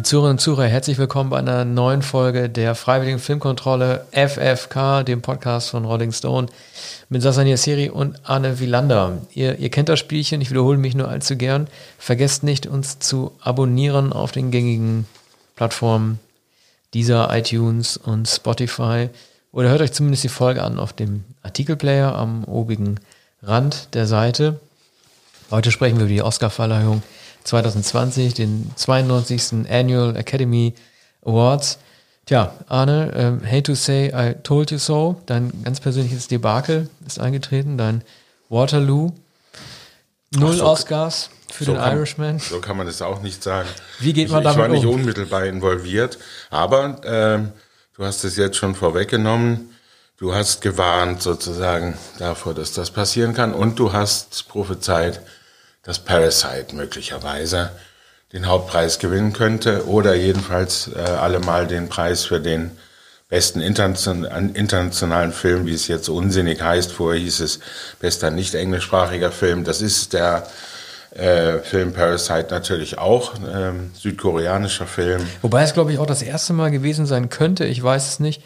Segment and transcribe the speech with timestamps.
[0.00, 5.20] Liebe Zuhörerinnen und Zuhörer, herzlich willkommen bei einer neuen Folge der Freiwilligen Filmkontrolle FFK, dem
[5.20, 6.46] Podcast von Rolling Stone
[7.10, 9.18] mit Sasania Seri und Anne Wielander.
[9.34, 11.68] Ihr, ihr kennt das Spielchen, ich wiederhole mich nur allzu gern.
[11.98, 15.04] Vergesst nicht, uns zu abonnieren auf den gängigen
[15.54, 16.18] Plattformen
[16.94, 19.10] dieser iTunes und Spotify
[19.52, 23.00] oder hört euch zumindest die Folge an auf dem Artikelplayer am obigen
[23.42, 24.60] Rand der Seite.
[25.50, 27.02] Heute sprechen wir über die Oscarverleihung
[27.50, 29.68] 2020, den 92.
[29.68, 30.74] Annual Academy
[31.24, 31.78] Awards.
[32.26, 35.20] Tja, Arne, äh, hate to say I told you so.
[35.26, 38.02] Dein ganz persönliches Debakel ist eingetreten, dein
[38.48, 39.12] Waterloo.
[40.32, 42.38] Null so, Oscars für so den kann, Irishman.
[42.38, 43.68] So kann man es auch nicht sagen.
[43.98, 44.62] Wie geht man ich, damit um?
[44.62, 45.00] Ich war nicht um?
[45.00, 46.18] unmittelbar involviert,
[46.50, 47.40] aber äh,
[47.96, 49.74] du hast es jetzt schon vorweggenommen.
[50.18, 55.20] Du hast gewarnt sozusagen davor, dass das passieren kann und du hast prophezeit,
[55.82, 57.70] dass Parasite möglicherweise
[58.32, 62.70] den Hauptpreis gewinnen könnte oder jedenfalls äh, allemal den Preis für den
[63.28, 66.92] besten internationalen Film, wie es jetzt unsinnig heißt.
[66.92, 67.60] Vorher hieß es
[68.00, 69.64] bester nicht englischsprachiger Film.
[69.64, 70.46] Das ist der
[71.12, 75.26] äh, Film Parasite natürlich auch, ähm, südkoreanischer Film.
[75.42, 78.42] Wobei es, glaube ich, auch das erste Mal gewesen sein könnte, ich weiß es nicht,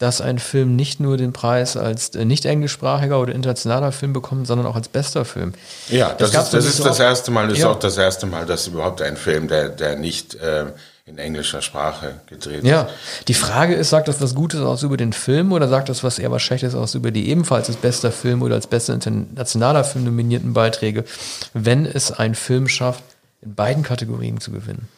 [0.00, 4.46] dass ein Film nicht nur den Preis als äh, nicht englischsprachiger oder internationaler Film bekommt,
[4.46, 5.52] sondern auch als bester Film.
[5.88, 7.68] Ja, das, das ist, das, ist das erste Mal, ist ja.
[7.68, 10.64] auch das erste Mal, dass überhaupt ein Film, der, der nicht äh,
[11.04, 12.82] in englischer Sprache gedreht ja.
[12.82, 12.88] ist.
[12.88, 12.94] Ja,
[13.28, 16.18] die Frage ist, sagt das was Gutes aus über den Film oder sagt das was
[16.18, 20.06] eher was Schlechtes aus über die ebenfalls als bester Film oder als bester internationaler Film
[20.06, 21.04] nominierten Beiträge,
[21.52, 23.04] wenn es ein Film schafft,
[23.42, 24.88] in beiden Kategorien zu gewinnen?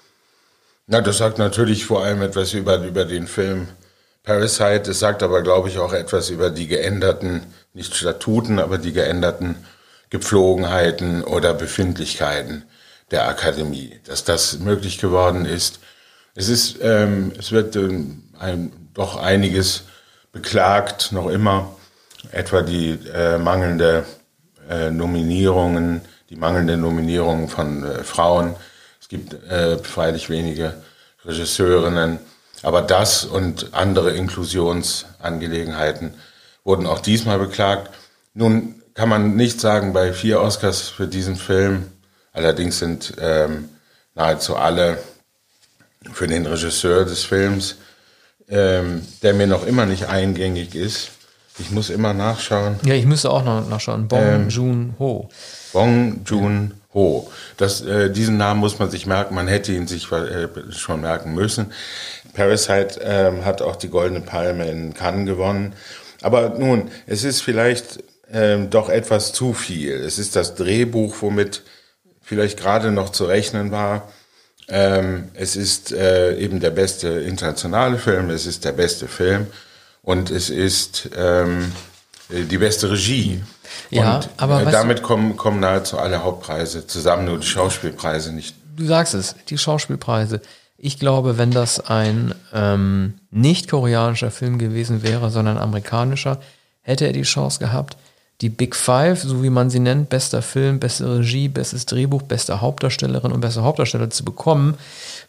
[0.86, 3.66] Na, das sagt natürlich vor allem etwas über, über den Film
[4.22, 7.42] Parasite, es sagt aber, glaube ich, auch etwas über die geänderten,
[7.74, 9.56] nicht Statuten, aber die geänderten
[10.10, 12.64] Gepflogenheiten oder Befindlichkeiten
[13.10, 15.80] der Akademie, dass das möglich geworden ist.
[16.34, 19.84] Es ist, ähm, es wird ähm, ein, doch einiges
[20.32, 21.74] beklagt, noch immer,
[22.30, 24.04] etwa die äh, mangelnde
[24.68, 28.54] äh, Nominierungen, die mangelnde Nominierung von äh, Frauen.
[29.00, 30.74] Es gibt äh, freilich wenige
[31.24, 32.18] Regisseurinnen,
[32.62, 36.14] aber das und andere Inklusionsangelegenheiten
[36.64, 37.90] wurden auch diesmal beklagt.
[38.34, 41.86] Nun kann man nicht sagen, bei vier Oscars für diesen Film,
[42.32, 43.68] allerdings sind ähm,
[44.14, 44.98] nahezu alle
[46.12, 47.76] für den Regisseur des Films,
[48.48, 51.10] ähm, der mir noch immer nicht eingängig ist.
[51.58, 52.76] Ich muss immer nachschauen.
[52.84, 54.08] Ja, ich müsste auch noch nachschauen.
[54.08, 55.28] Bong ähm, Joon-ho.
[55.72, 56.24] Bong
[56.92, 57.30] Joon-ho.
[57.56, 59.34] Das, äh, diesen Namen muss man sich merken.
[59.34, 61.72] Man hätte ihn sich äh, schon merken müssen.
[62.34, 65.74] Parasite ähm, hat auch die Goldene Palme in Cannes gewonnen.
[66.22, 68.02] Aber nun, es ist vielleicht
[68.32, 69.92] ähm, doch etwas zu viel.
[69.92, 71.62] Es ist das Drehbuch, womit
[72.22, 74.10] vielleicht gerade noch zu rechnen war.
[74.68, 79.48] Ähm, es ist äh, eben der beste internationale Film, es ist der beste Film
[80.02, 81.72] und es ist ähm,
[82.30, 83.42] die beste Regie.
[83.90, 88.56] Ja, und, aber äh, damit kommen, kommen nahezu alle Hauptpreise zusammen, nur die Schauspielpreise nicht.
[88.76, 90.40] Du sagst es, die Schauspielpreise.
[90.78, 96.40] Ich glaube, wenn das ein ähm, nicht koreanischer Film gewesen wäre, sondern amerikanischer,
[96.80, 97.96] hätte er die Chance gehabt,
[98.42, 102.60] die Big Five, so wie man sie nennt, bester Film, beste Regie, bestes Drehbuch, beste
[102.60, 104.76] Hauptdarstellerin und bester Hauptdarsteller zu bekommen,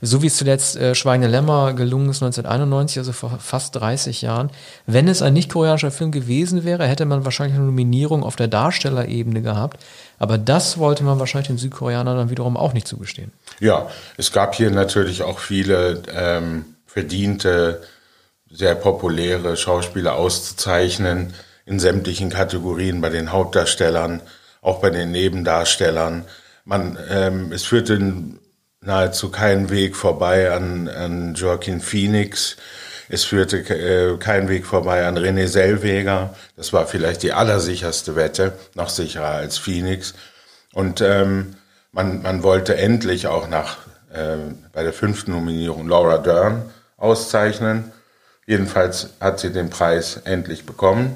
[0.01, 4.49] so wie es zuletzt äh, Schweigende Lämmer gelungen ist 1991, also vor fast 30 Jahren.
[4.87, 9.43] Wenn es ein nicht-koreanischer Film gewesen wäre, hätte man wahrscheinlich eine Nominierung auf der Darstellerebene
[9.43, 9.83] gehabt.
[10.17, 13.31] Aber das wollte man wahrscheinlich den Südkoreanern dann wiederum auch nicht zugestehen.
[13.59, 17.83] Ja, es gab hier natürlich auch viele ähm, verdiente,
[18.49, 21.33] sehr populäre Schauspieler auszuzeichnen
[21.65, 24.21] in sämtlichen Kategorien, bei den Hauptdarstellern,
[24.61, 26.25] auch bei den Nebendarstellern.
[26.65, 27.99] Man, ähm, es führte
[28.81, 32.57] nahezu keinen Weg vorbei an, an Joaquin Phoenix.
[33.09, 36.35] Es führte äh, keinen Weg vorbei an René Selweger.
[36.55, 40.13] Das war vielleicht die allersicherste Wette, noch sicherer als Phoenix.
[40.73, 41.55] Und ähm,
[41.91, 43.77] man, man wollte endlich auch nach
[44.13, 44.37] äh,
[44.71, 47.91] bei der fünften Nominierung Laura Dern auszeichnen.
[48.45, 51.15] Jedenfalls hat sie den Preis endlich bekommen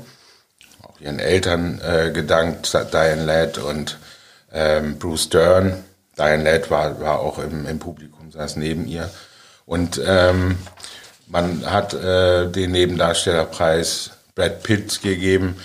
[1.00, 3.98] ihren Eltern äh, gedankt, Diane Ladd und
[4.52, 5.84] ähm, Bruce Dern.
[6.18, 9.10] Diane Ladd war, war auch im, im Publikum, saß neben ihr.
[9.66, 10.58] Und ähm,
[11.28, 15.58] man hat äh, den Nebendarstellerpreis Brad Pitt gegeben,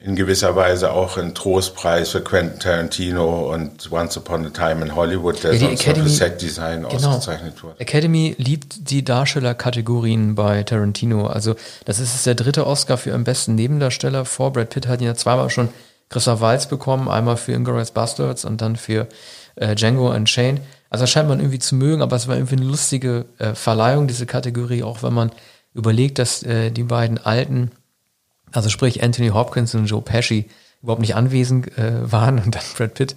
[0.00, 4.94] in gewisser Weise auch ein Trostpreis für Quentin Tarantino und Once Upon a Time in
[4.94, 7.80] Hollywood, der ja, sonst Academy, für Setdesign genau, ausgezeichnet wurde.
[7.80, 11.26] Academy liebt die Darstellerkategorien bei Tarantino.
[11.26, 11.54] Also
[11.84, 14.24] das ist der dritte Oscar für am besten Nebendarsteller.
[14.24, 15.68] Vor Brad Pitt hat ihn ja zweimal schon
[16.08, 19.08] Christoph Waltz bekommen, einmal für Inglourious Bastards und dann für
[19.56, 20.60] äh, Django Unchained.
[20.90, 24.06] Also das scheint man irgendwie zu mögen, aber es war irgendwie eine lustige äh, Verleihung,
[24.06, 25.32] diese Kategorie, auch wenn man
[25.74, 27.70] überlegt, dass äh, die beiden Alten,
[28.52, 30.46] also sprich Anthony Hopkins und Joe Pesci,
[30.82, 33.16] überhaupt nicht anwesend äh, waren und dann Brad Pitt,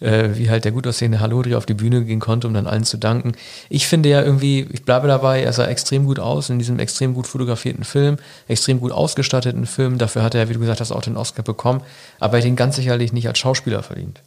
[0.00, 2.84] äh, wie halt der gut aussehende Halodri auf die Bühne gehen konnte, um dann allen
[2.84, 3.32] zu danken.
[3.68, 7.12] Ich finde ja irgendwie, ich bleibe dabei, er sah extrem gut aus in diesem extrem
[7.12, 8.16] gut fotografierten Film,
[8.48, 9.98] extrem gut ausgestatteten Film.
[9.98, 11.82] Dafür hat er, wie du gesagt hast, auch den Oscar bekommen,
[12.18, 14.22] aber er hat ihn ganz sicherlich nicht als Schauspieler verdient.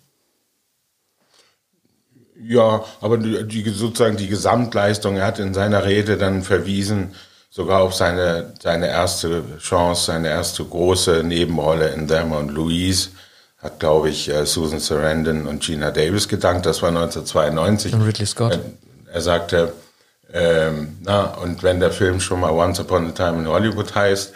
[2.48, 7.16] Ja, aber die, sozusagen die Gesamtleistung, er hat in seiner Rede dann verwiesen,
[7.56, 13.12] sogar auf seine, seine erste Chance, seine erste große Nebenrolle in Thelma und Louise.
[13.60, 16.66] Hat, glaube ich, äh, Susan Sarandon und Gina Davis gedankt.
[16.66, 17.94] Das war 1992.
[17.94, 18.60] Und Ridley Scott.
[19.12, 19.72] Er, sagte,
[20.34, 24.34] ähm, na, und wenn der Film schon mal Once Upon a Time in Hollywood heißt,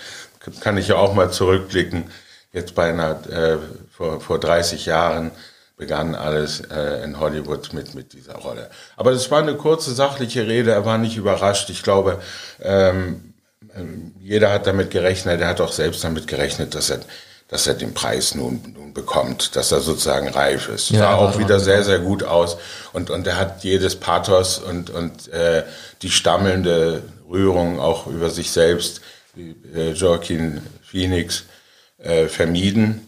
[0.62, 2.06] kann ich ja auch mal zurückblicken.
[2.54, 3.57] Jetzt bei einer, äh,
[3.92, 5.31] vor, vor 30 Jahren
[5.79, 8.69] begann alles äh, in Hollywood mit, mit dieser Rolle.
[8.97, 10.71] Aber das war eine kurze, sachliche Rede.
[10.71, 11.69] Er war nicht überrascht.
[11.69, 12.19] Ich glaube,
[12.61, 13.33] ähm,
[14.19, 15.39] jeder hat damit gerechnet.
[15.39, 16.99] Er hat auch selbst damit gerechnet, dass er,
[17.47, 20.89] dass er den Preis nun, nun bekommt, dass er sozusagen reif ist.
[20.89, 22.57] Ja, Sah auch wieder sehr, sehr gut aus.
[22.91, 25.63] Und, und er hat jedes Pathos und, und äh,
[26.01, 28.99] die stammelnde Rührung auch über sich selbst,
[29.33, 31.45] wie äh, Joaquin Phoenix,
[31.99, 33.07] äh, vermieden.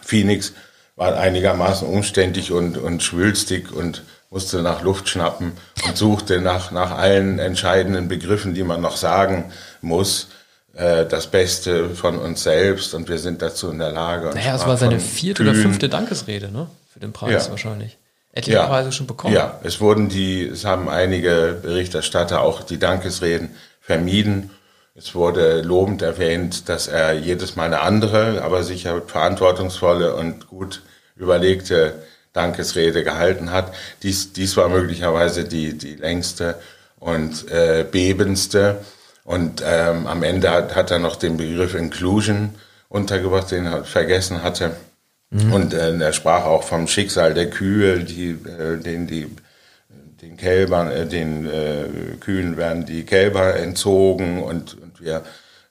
[0.00, 0.54] Phoenix
[0.98, 5.52] war einigermaßen umständlich und, und schwülstig und musste nach Luft schnappen
[5.86, 9.50] und suchte nach, nach allen entscheidenden Begriffen, die man noch sagen
[9.80, 10.28] muss,
[10.74, 14.32] äh, das Beste von uns selbst und wir sind dazu in der Lage.
[14.34, 15.52] Naja, es war seine vierte Kühn.
[15.52, 16.66] oder fünfte Dankesrede, ne?
[16.92, 17.50] Für den Preis ja.
[17.50, 17.96] wahrscheinlich.
[18.32, 18.66] Etliche ja.
[18.66, 19.34] Preise schon bekommen.
[19.34, 23.50] Ja, es wurden die, es haben einige Berichterstatter auch die Dankesreden
[23.80, 24.50] vermieden.
[24.98, 30.82] Es wurde lobend erwähnt, dass er jedes Mal eine andere, aber sicher verantwortungsvolle und gut
[31.14, 32.02] überlegte
[32.32, 33.72] Dankesrede gehalten hat.
[34.02, 36.56] Dies, dies war möglicherweise die, die längste
[36.98, 38.78] und äh, bebendste.
[39.22, 42.56] Und ähm, am Ende hat, hat er noch den Begriff Inclusion
[42.88, 44.72] untergebracht, den er vergessen hatte.
[45.30, 45.52] Mhm.
[45.52, 49.30] Und äh, er sprach auch vom Schicksal der Kühe, die, äh, den die
[50.22, 51.84] den Kälbern, äh, den äh,
[52.20, 55.22] Kühen werden die Kälber entzogen und, und wir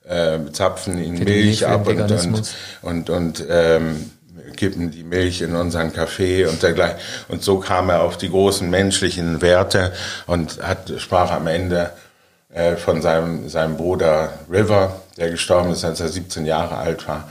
[0.08, 4.12] äh, zapfen ihnen Milch ab und, und, und, und ähm,
[4.56, 7.00] kippen die Milch in unseren Kaffee und dergleichen.
[7.28, 9.94] Und so kam er auf die großen menschlichen Werte
[10.26, 11.92] und hat, sprach am Ende
[12.54, 17.30] äh, von seinem, seinem Bruder River, der gestorben ist, als er 17 Jahre alt war.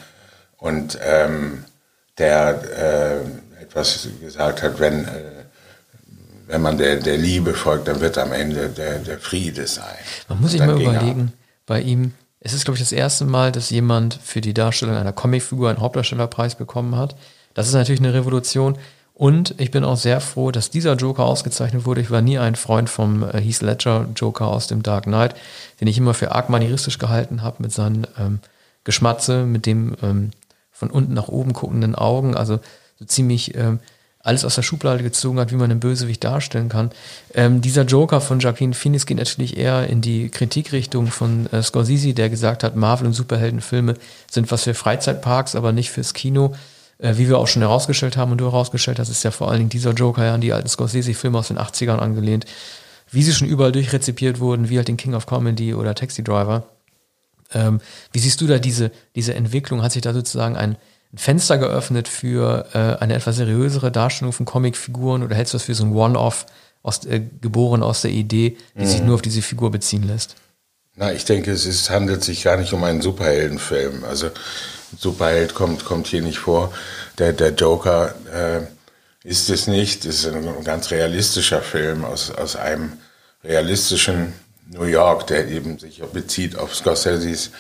[0.59, 1.65] Und ähm,
[2.19, 3.23] der
[3.59, 5.23] äh, etwas gesagt hat, wenn, äh,
[6.47, 9.97] wenn man der, der Liebe folgt, dann wird am Ende der, der Friede sein.
[10.29, 11.33] Man muss sich mal überlegen,
[11.67, 15.13] bei ihm, es ist, glaube ich, das erste Mal, dass jemand für die Darstellung einer
[15.13, 17.17] Comicfigur einen Hauptdarstellerpreis bekommen hat.
[17.55, 18.79] Das ist natürlich eine Revolution.
[19.15, 22.03] Und ich bin auch sehr froh, dass dieser Joker ausgezeichnet wurde.
[22.03, 25.35] Ich war nie ein Freund vom äh, Heath Ledger Joker aus dem Dark Knight,
[25.81, 28.41] den ich immer für arg manieristisch gehalten habe mit seinen ähm,
[28.85, 30.33] Geschmatze, mit dem ähm,
[30.71, 32.37] von unten nach oben guckenden Augen.
[32.37, 32.61] Also
[32.99, 33.81] so ziemlich ähm,
[34.26, 36.90] alles aus der Schublade gezogen hat, wie man einen Bösewicht darstellen kann.
[37.32, 42.12] Ähm, dieser Joker von Joaquin Phoenix geht natürlich eher in die Kritikrichtung von äh, Scorsese,
[42.12, 43.94] der gesagt hat, Marvel- und Superheldenfilme
[44.28, 46.54] sind was für Freizeitparks, aber nicht fürs Kino.
[46.99, 49.59] Äh, wie wir auch schon herausgestellt haben und du herausgestellt hast, ist ja vor allen
[49.59, 52.47] Dingen dieser Joker ja an die alten Scorsese-Filme aus den 80ern angelehnt,
[53.12, 56.64] wie sie schon überall durchrezipiert wurden, wie halt den King of Comedy oder Taxi Driver.
[57.54, 57.80] Ähm,
[58.12, 59.83] wie siehst du da diese, diese Entwicklung?
[59.83, 60.76] Hat sich da sozusagen ein
[61.16, 65.64] ein Fenster geöffnet für äh, eine etwas seriösere Darstellung von Comicfiguren oder hältst du das
[65.64, 66.44] für so ein One-Off
[66.82, 68.87] aus, äh, geboren aus der Idee, die mhm.
[68.87, 70.37] sich nur auf diese Figur beziehen lässt?
[70.94, 74.04] Na, ich denke, es ist, handelt sich gar nicht um einen Superheldenfilm.
[74.04, 74.30] Also
[74.99, 76.73] Superheld kommt, kommt hier nicht vor.
[77.18, 78.61] Der, der Joker äh,
[79.26, 80.04] ist es nicht.
[80.04, 82.92] Es ist ein ganz realistischer Film aus, aus einem
[83.42, 84.35] realistischen
[84.70, 87.50] New York, der eben sich bezieht auf Scorseses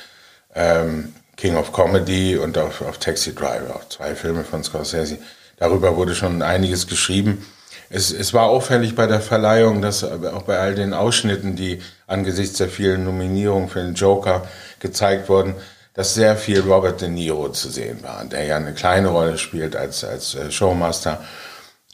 [0.54, 5.18] ähm, King of Comedy und auf, auf Taxi Driver, auch zwei Filme von Scorsese.
[5.58, 7.46] Darüber wurde schon einiges geschrieben.
[7.88, 12.58] Es, es war auffällig bei der Verleihung, dass auch bei all den Ausschnitten, die angesichts
[12.58, 14.46] der vielen Nominierungen für den Joker
[14.80, 15.54] gezeigt wurden,
[15.94, 19.76] dass sehr viel Robert De Niro zu sehen war, der ja eine kleine Rolle spielt
[19.76, 21.24] als, als äh, Showmaster,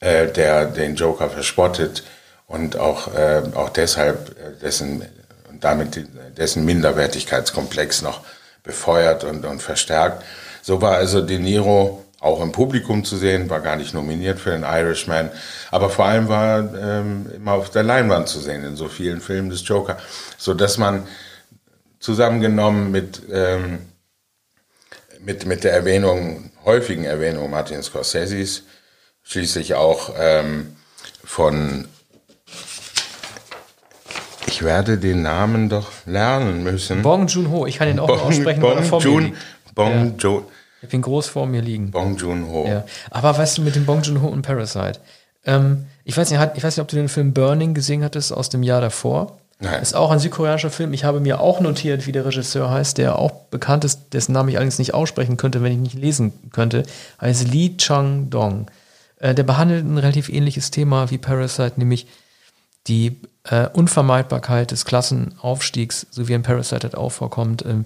[0.01, 2.03] äh, der den Joker verspottet
[2.49, 5.05] und auch, äh, auch deshalb äh, dessen,
[5.61, 6.05] damit
[6.37, 8.23] dessen Minderwertigkeitskomplex noch
[8.62, 10.25] befeuert und, und verstärkt.
[10.62, 14.50] So war also De Niro auch im Publikum zu sehen, war gar nicht nominiert für
[14.50, 15.31] den Irishman,
[15.73, 19.50] aber vor allem war ähm, immer auf der Leinwand zu sehen in so vielen Filmen
[19.50, 19.99] des Joker,
[20.38, 21.07] so dass man
[21.99, 23.81] zusammengenommen mit ähm,
[25.21, 28.62] mit mit der Erwähnung häufigen Erwähnung Martin Scorseses,
[29.25, 30.76] schließlich auch ähm,
[31.25, 31.88] von
[34.53, 37.01] Ich werde den Namen doch lernen müssen.
[37.01, 39.33] Bong Joon-ho, ich kann ihn auch Bong, aussprechen, Bong mir Joon.
[39.75, 40.15] Bong, Ja.
[40.19, 40.45] Jo,
[40.81, 41.91] Ich habe ihn groß vor mir liegen.
[41.91, 42.67] Bong Joon-ho.
[42.69, 42.85] Ja.
[43.11, 45.01] Aber weißt du, mit dem Bong Joon-ho und Parasite,
[45.47, 48.51] ähm, ich, weiß nicht, ich weiß nicht, ob du den Film Burning gesehen hattest aus
[48.51, 49.39] dem Jahr davor.
[49.59, 49.81] Nein.
[49.81, 50.93] Ist auch ein südkoreanischer Film.
[50.93, 54.51] Ich habe mir auch notiert, wie der Regisseur heißt, der auch bekannt ist, dessen Namen
[54.51, 56.83] ich allerdings nicht aussprechen könnte, wenn ich nicht lesen könnte.
[57.21, 58.67] Heißt Lee Chang-dong.
[59.19, 62.07] Äh, der behandelt ein relativ ähnliches Thema wie Parasite, nämlich
[62.87, 67.85] die äh, Unvermeidbarkeit des Klassenaufstiegs, so wie ein Parasite halt auch vorkommt, ähm,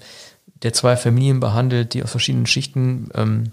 [0.63, 3.53] der zwei Familien behandelt, die aus verschiedenen Schichten ähm,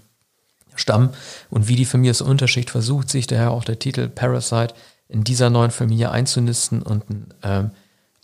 [0.74, 1.10] stammen
[1.50, 4.74] und wie die Familie aus der Unterschicht versucht, sich daher auch der Titel Parasite
[5.08, 7.70] in dieser neuen Familie einzunisten und einen ähm,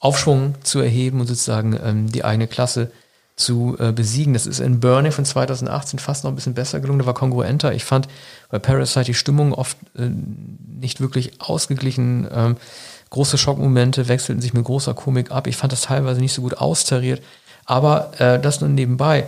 [0.00, 2.90] Aufschwung zu erheben und sozusagen ähm, die eigene Klasse
[3.36, 4.34] zu äh, besiegen.
[4.34, 7.72] Das ist in Burning von 2018 fast noch ein bisschen besser gelungen, da war kongruenter.
[7.74, 8.08] Ich fand
[8.50, 10.08] bei Parasite die Stimmung oft äh,
[10.80, 12.28] nicht wirklich ausgeglichen.
[12.32, 12.56] Ähm,
[13.10, 15.46] große Schockmomente wechselten sich mit großer Komik ab.
[15.46, 17.22] Ich fand das teilweise nicht so gut austariert.
[17.66, 19.26] Aber äh, das nur nebenbei.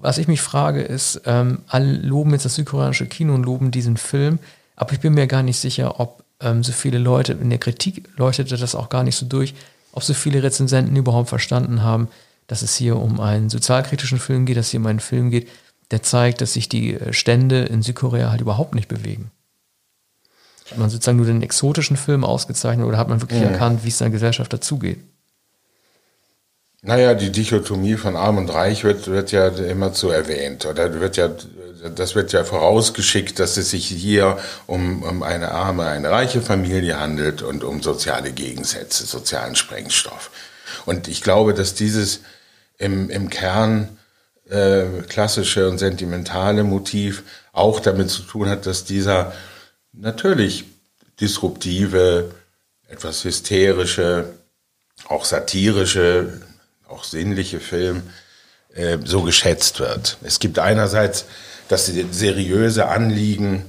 [0.00, 3.96] Was ich mich frage, ist, ähm, alle loben jetzt das südkoreanische Kino und loben diesen
[3.96, 4.38] Film,
[4.76, 8.08] aber ich bin mir gar nicht sicher, ob ähm, so viele Leute, in der Kritik
[8.16, 9.54] leuchtete das auch gar nicht so durch,
[9.92, 12.08] ob so viele Rezensenten überhaupt verstanden haben,
[12.46, 15.48] dass es hier um einen sozialkritischen Film geht, dass es hier um einen Film geht,
[15.90, 19.30] der zeigt, dass sich die äh, Stände in Südkorea halt überhaupt nicht bewegen.
[20.72, 24.00] Hat man sozusagen nur den exotischen Film ausgezeichnet oder hat man wirklich erkannt, wie es
[24.00, 25.00] in der Gesellschaft dazugeht?
[26.80, 30.64] Naja, die Dichotomie von Arm und Reich wird, wird ja immer so erwähnt.
[30.64, 31.28] Oder wird ja,
[31.94, 36.98] das wird ja vorausgeschickt, dass es sich hier um, um eine arme, eine reiche Familie
[36.98, 40.30] handelt und um soziale Gegensätze, sozialen Sprengstoff.
[40.86, 42.20] Und ich glaube, dass dieses
[42.78, 43.98] im, im Kern
[44.48, 49.34] äh, klassische und sentimentale Motiv auch damit zu tun hat, dass dieser
[49.92, 50.64] natürlich
[51.20, 52.34] disruptive,
[52.88, 54.34] etwas hysterische,
[55.08, 56.40] auch satirische,
[56.88, 58.02] auch sinnliche Film
[58.74, 60.18] äh, so geschätzt wird.
[60.22, 61.24] Es gibt einerseits
[61.68, 63.64] das seriöse Anliegen,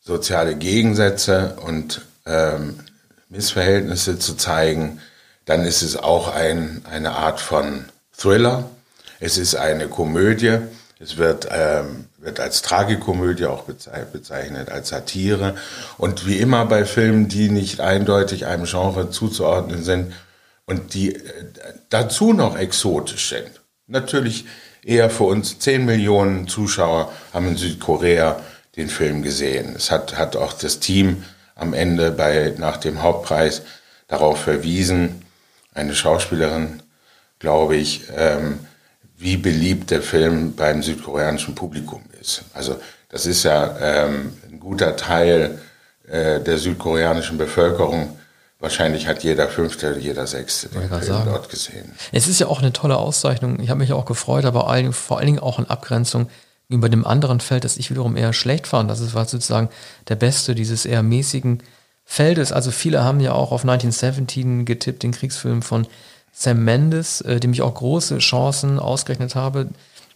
[0.00, 2.80] soziale Gegensätze und ähm,
[3.28, 5.00] Missverhältnisse zu zeigen.
[5.44, 7.84] Dann ist es auch ein, eine Art von
[8.16, 8.70] Thriller.
[9.20, 10.58] Es ist eine Komödie.
[10.98, 15.54] Es wird, ähm, wird als Tragikomödie auch bezei- bezeichnet, als Satire.
[15.98, 20.14] Und wie immer bei Filmen, die nicht eindeutig einem Genre zuzuordnen sind
[20.66, 21.20] und die äh,
[21.90, 23.50] dazu noch exotisch sind.
[23.86, 24.46] Natürlich
[24.82, 28.40] eher für uns 10 Millionen Zuschauer haben in Südkorea
[28.76, 29.74] den Film gesehen.
[29.76, 33.62] Es hat, hat auch das Team am Ende bei, nach dem Hauptpreis
[34.08, 35.22] darauf verwiesen,
[35.74, 36.82] eine Schauspielerin,
[37.38, 38.60] glaube ich, ähm,
[39.24, 42.42] wie beliebt der Film beim südkoreanischen Publikum ist.
[42.52, 42.76] Also
[43.08, 45.58] das ist ja ähm, ein guter Teil
[46.06, 48.18] äh, der südkoreanischen Bevölkerung.
[48.60, 51.30] Wahrscheinlich hat jeder Fünfte, jeder Sechste den Film sagen.
[51.30, 51.94] dort gesehen.
[52.12, 53.60] Es ist ja auch eine tolle Auszeichnung.
[53.60, 56.28] Ich habe mich auch gefreut, aber allen- vor allen Dingen auch in Abgrenzung
[56.68, 58.90] gegenüber dem anderen Feld, das ich wiederum eher schlecht fand.
[58.90, 59.70] Das ist- war sozusagen
[60.08, 61.62] der beste dieses eher mäßigen
[62.04, 62.52] Feldes.
[62.52, 65.86] Also viele haben ja auch auf 1917 getippt, den Kriegsfilm von
[66.36, 69.68] Sam Mendes, äh, dem ich auch große Chancen ausgerechnet habe,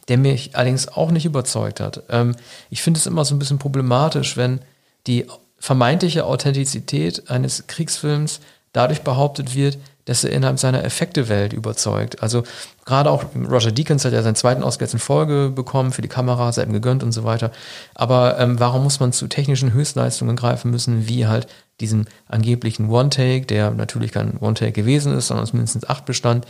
[0.08, 2.02] der mich allerdings auch nicht überzeugt hat.
[2.10, 2.34] Ähm,
[2.70, 4.60] ich finde es immer so ein bisschen problematisch, wenn
[5.06, 5.26] die
[5.58, 8.40] vermeintliche Authentizität eines Kriegsfilms
[8.72, 12.22] dadurch behauptet wird, dass er innerhalb seiner Effektewelt überzeugt.
[12.22, 12.42] Also
[12.84, 16.08] gerade auch Roger Deakins hat ja seinen zweiten Oscar jetzt in Folge bekommen, für die
[16.08, 17.52] Kamera, sei ihm gegönnt und so weiter.
[17.94, 21.46] Aber ähm, warum muss man zu technischen Höchstleistungen greifen müssen, wie halt
[21.80, 26.46] diesen angeblichen One-Take, der natürlich kein One-Take gewesen ist, sondern aus mindestens acht bestand,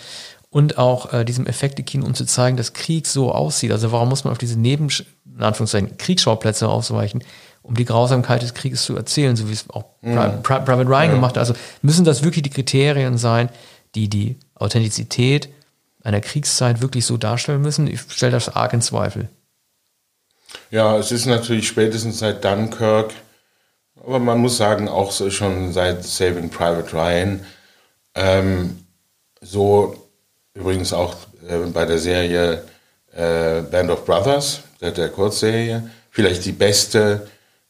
[0.50, 3.72] und auch äh, diesem Effekte-Kino, um zu zeigen, dass Krieg so aussieht.
[3.72, 4.88] Also warum muss man auf diese Neben,
[5.26, 7.22] in Anführungszeichen, Kriegsschauplätze ausweichen,
[7.68, 11.10] um die Grausamkeit des Krieges zu erzählen, so wie es auch Pri- Pri- Private Ryan
[11.10, 11.38] gemacht hat.
[11.38, 13.50] Also müssen das wirklich die Kriterien sein,
[13.94, 15.50] die die Authentizität
[16.02, 17.86] einer Kriegszeit wirklich so darstellen müssen?
[17.86, 19.28] Ich stelle das arg in Zweifel.
[20.70, 23.12] Ja, es ist natürlich spätestens seit Dunkirk,
[24.02, 27.44] aber man muss sagen, auch so schon seit Saving Private Ryan,
[28.14, 28.78] ähm,
[29.42, 30.08] so
[30.54, 31.14] übrigens auch
[31.46, 32.64] äh, bei der Serie
[33.12, 37.28] äh, Band of Brothers, der, der Kurzserie, vielleicht die beste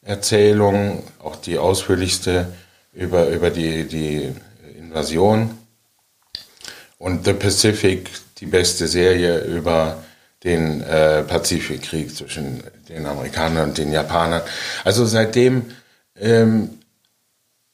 [0.09, 2.51] Erzählung, auch die ausführlichste
[2.93, 4.33] über, über die, die
[4.77, 5.51] Invasion.
[6.97, 10.03] Und The Pacific, die beste Serie über
[10.43, 14.41] den äh, Pazifikkrieg zwischen den Amerikanern und den Japanern.
[14.83, 15.65] Also seitdem
[16.19, 16.69] ähm,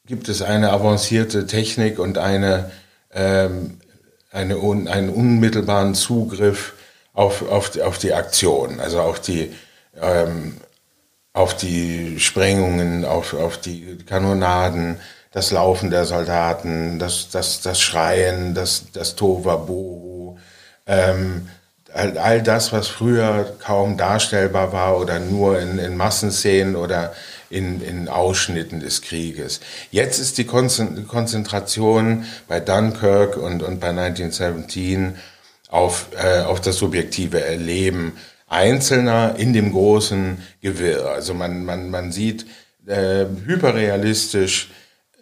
[0.04, 2.70] gibt es eine avancierte Technik und eine,
[3.12, 3.78] ähm,
[4.30, 6.74] eine un, einen unmittelbaren Zugriff
[7.14, 9.52] auf, auf, die- auf die Aktion, also auf die,
[10.00, 10.56] ähm,
[11.36, 14.96] auf die Sprengungen, auf, auf die Kanonaden.
[15.32, 20.38] das Laufen der Soldaten, das, das, das Schreien, das, das Tohuwabohu,
[20.86, 21.50] ähm,
[21.92, 27.12] all, all das, was früher kaum darstellbar war oder nur in, in Massenszenen oder
[27.50, 29.60] in, in Ausschnitten des Krieges.
[29.90, 35.16] Jetzt ist die Konzentration bei Dunkirk und, und bei 1917
[35.68, 38.14] auf, äh, auf das subjektive Erleben
[38.46, 41.10] Einzelner in dem großen Gewirr.
[41.10, 42.46] Also man, man, man sieht
[42.86, 44.70] äh, hyperrealistisch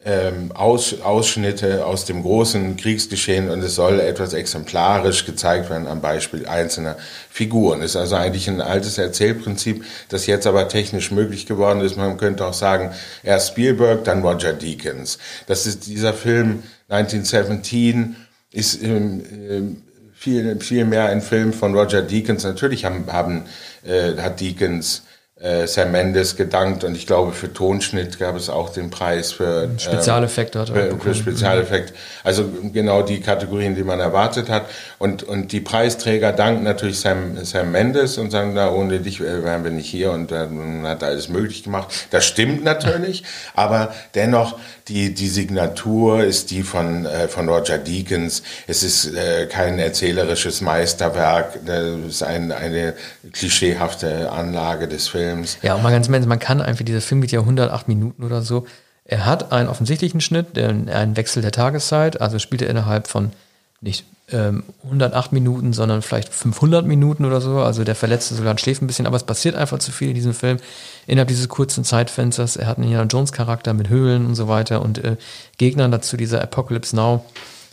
[0.06, 6.02] ähm, Aus, Ausschnitte aus dem großen Kriegsgeschehen und es soll etwas exemplarisch gezeigt werden am
[6.02, 6.96] Beispiel einzelner
[7.30, 7.80] Figuren.
[7.80, 11.96] Ist also eigentlich ein altes Erzählprinzip, das jetzt aber technisch möglich geworden ist.
[11.96, 15.18] Man könnte auch sagen, erst Spielberg, dann Roger Deakins.
[15.46, 18.16] Das ist dieser Film 1917
[18.50, 19.82] ist ähm, ähm,
[20.24, 22.44] viel, viel mehr ein Film von Roger Deakins.
[22.44, 23.44] Natürlich haben, haben
[23.86, 25.02] äh, hat Deakins
[25.44, 29.64] äh, Sam Mendes gedankt und ich glaube für Tonschnitt gab es auch den Preis für
[29.64, 31.92] ähm, Spezialeffekte hat er für, für Spezialeffekt.
[32.24, 34.64] Also genau die Kategorien, die man erwartet hat
[34.98, 39.64] und und die Preisträger danken natürlich Sam, Sam Mendes und sagen, na ohne dich wären
[39.64, 41.92] wir nicht hier und dann hat er alles möglich gemacht.
[42.10, 43.22] Das stimmt natürlich,
[43.54, 44.58] aber dennoch
[44.88, 48.42] die die Signatur ist die von äh, von Roger Deakins.
[48.66, 52.94] Es ist äh, kein erzählerisches Meisterwerk, es ist ein, eine
[53.32, 55.58] klischeehafte Anlage des Films Films.
[55.62, 58.42] Ja, und mal ganz ehrlich, man kann einfach, dieser Film geht ja 108 Minuten oder
[58.42, 58.66] so.
[59.04, 63.32] Er hat einen offensichtlichen Schnitt, einen Wechsel der Tageszeit, also spielt er innerhalb von
[63.80, 67.58] nicht ähm, 108 Minuten, sondern vielleicht 500 Minuten oder so.
[67.58, 70.32] Also der verletzte Soldat schläft ein bisschen, aber es passiert einfach zu viel in diesem
[70.32, 70.58] Film
[71.06, 72.56] innerhalb dieses kurzen Zeitfensters.
[72.56, 75.16] Er hat einen Indiana Jones Charakter mit Höhlen und so weiter und äh,
[75.58, 77.26] Gegnern dazu dieser Apocalypse Now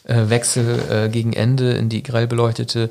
[0.03, 2.89] äh, Wechsel äh, gegen Ende in die grell beleuchtete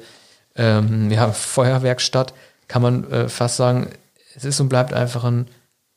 [0.56, 2.32] ähm, ja, Feuerwerkstatt.
[2.68, 3.88] Kann man äh, fast sagen,
[4.34, 5.46] es ist und bleibt einfach ein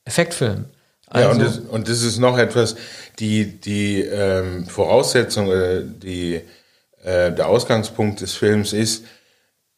[0.06, 0.66] Effektfilm.
[1.08, 2.76] Also, ja, und das, und das ist noch etwas,
[3.20, 6.42] die, die ähm, Voraussetzung, äh, die,
[7.04, 9.04] äh, der Ausgangspunkt des Films ist,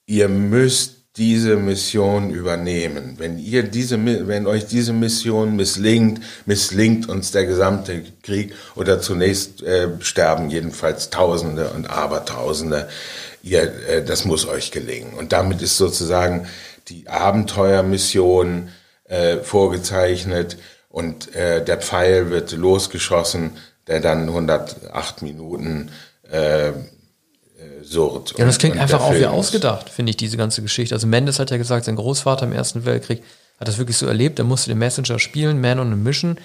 [0.06, 3.15] ihr müsst diese Mission übernehmen.
[3.17, 9.63] Wenn ihr diese, wenn euch diese Mission misslingt, misslingt uns der gesamte Krieg oder zunächst
[9.63, 12.89] äh, sterben jedenfalls Tausende und Abertausende.
[13.43, 15.13] Ihr, äh, das muss euch gelingen.
[15.13, 16.47] Und damit ist sozusagen
[16.88, 18.69] die Abenteuermission
[19.06, 20.58] äh, vorgezeichnet
[20.89, 25.91] und äh, der Pfeil wird losgeschossen, der dann 108 Minuten
[26.32, 26.74] äh, äh,
[27.84, 28.36] surrt.
[28.38, 30.95] Ja, das klingt und, und einfach auch wie ausgedacht, finde ich, diese ganze Geschichte.
[30.95, 33.24] Also Mendes hat ja gesagt, sein Großvater im Ersten Weltkrieg
[33.60, 34.39] hat das wirklich so erlebt.
[34.39, 36.38] Er musste den Messenger spielen, Man on a Mission,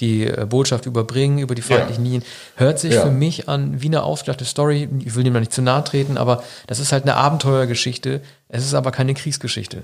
[0.00, 2.12] die äh, Botschaft überbringen über die feindlichen ja.
[2.12, 2.24] Linien.
[2.56, 3.02] Hört sich ja.
[3.02, 4.88] für mich an wie eine ausgedachte Story.
[5.04, 8.20] Ich will dem noch nicht zu nahe treten, aber das ist halt eine Abenteuergeschichte.
[8.48, 9.82] Es ist aber keine Kriegsgeschichte.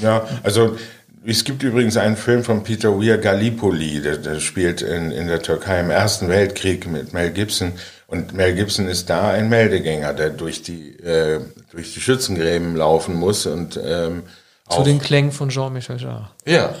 [0.00, 0.76] Ja, also
[1.24, 5.42] es gibt übrigens einen Film von Peter Weir, Gallipoli, der, der spielt in, in der
[5.42, 7.72] Türkei im Ersten Weltkrieg mit Mel Gibson.
[8.06, 11.40] Und Mel Gibson ist da ein Meldegänger, der durch die, äh,
[11.70, 14.22] durch die Schützengräben laufen muss und ähm,
[14.70, 16.30] zu den Klängen von Jean-Michel Jarre.
[16.46, 16.74] Ja.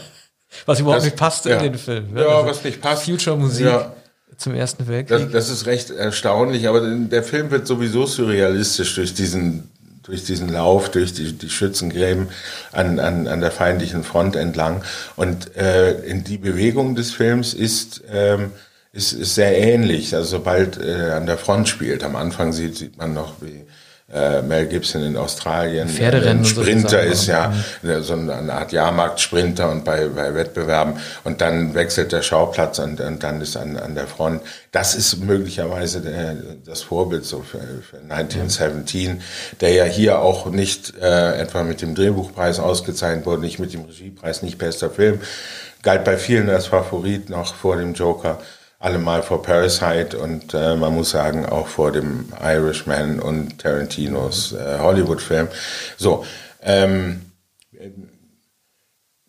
[0.66, 1.56] Was überhaupt das, nicht passt ja.
[1.56, 2.12] in den Film.
[2.12, 2.22] Ne?
[2.22, 3.04] Ja, also was nicht passt.
[3.04, 3.92] Future-Musik ja.
[4.36, 5.30] zum Ersten Weltkrieg.
[5.30, 9.70] Das, das, ist recht erstaunlich, aber der Film wird sowieso surrealistisch durch diesen,
[10.02, 12.28] durch diesen Lauf, durch die, die Schützengräben
[12.72, 14.82] an, an, an der feindlichen Front entlang.
[15.16, 18.52] Und äh, in die Bewegung des Films ist, ähm,
[18.92, 20.14] ist, ist sehr ähnlich.
[20.14, 23.64] Also sobald äh, an der Front spielt, am Anfang sieht, sieht man noch, wie
[24.12, 27.52] äh, Mel Gibson in Australien Pferderennen ein Sprinter ist, ja,
[28.00, 30.94] so eine Art Jahrmarktsprinter und bei, bei Wettbewerben.
[31.24, 34.40] Und dann wechselt der Schauplatz und, und dann ist an, an der Front.
[34.72, 39.20] Das ist möglicherweise der, das Vorbild so für, für 1917,
[39.60, 43.84] der ja hier auch nicht äh, etwa mit dem Drehbuchpreis ausgezeichnet wurde, nicht mit dem
[43.84, 45.20] Regiepreis, nicht bester Film,
[45.82, 48.40] galt bei vielen als Favorit noch vor dem Joker
[48.78, 54.78] allemal vor Parasite und äh, man muss sagen auch vor dem Irishman und Tarantinos äh,
[54.78, 55.48] Hollywood-Film.
[55.96, 56.24] So,
[56.62, 57.22] ähm,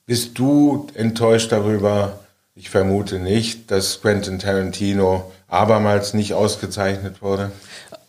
[0.05, 2.19] bist du enttäuscht darüber?
[2.55, 7.51] Ich vermute nicht, dass Quentin Tarantino abermals nicht ausgezeichnet wurde.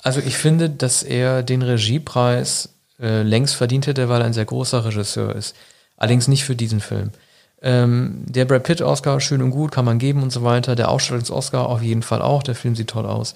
[0.02, 4.44] Also ich finde, dass er den Regiepreis äh, längst verdient hätte, weil er ein sehr
[4.44, 5.54] großer Regisseur ist.
[5.96, 7.12] Allerdings nicht für diesen Film.
[7.62, 10.76] Ähm, der Brad Pitt Oscar, schön und gut, kann man geben und so weiter.
[10.76, 12.42] Der Ausstellungs-Oscar auf jeden Fall auch.
[12.42, 13.34] Der Film sieht toll aus.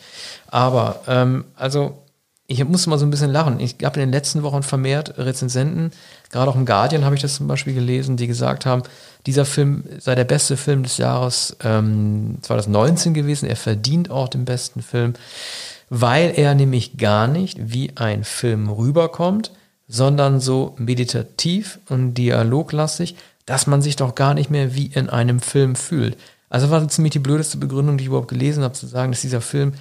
[0.49, 2.05] Aber, ähm, also,
[2.47, 3.59] ich muss mal so ein bisschen lachen.
[3.59, 5.93] Ich habe in den letzten Wochen vermehrt Rezensenten,
[6.31, 8.83] gerade auch im Guardian habe ich das zum Beispiel gelesen, die gesagt haben,
[9.25, 13.49] dieser Film sei der beste Film des Jahres ähm, 2019 gewesen.
[13.49, 15.15] Er verdient auch den besten Film,
[15.89, 19.53] weil er nämlich gar nicht wie ein Film rüberkommt,
[19.89, 25.41] sondern so meditativ und dialoglastig, dass man sich doch gar nicht mehr wie in einem
[25.41, 26.17] Film fühlt.
[26.49, 29.41] Also war ziemlich die blödeste Begründung, die ich überhaupt gelesen habe, zu sagen, dass dieser
[29.41, 29.73] Film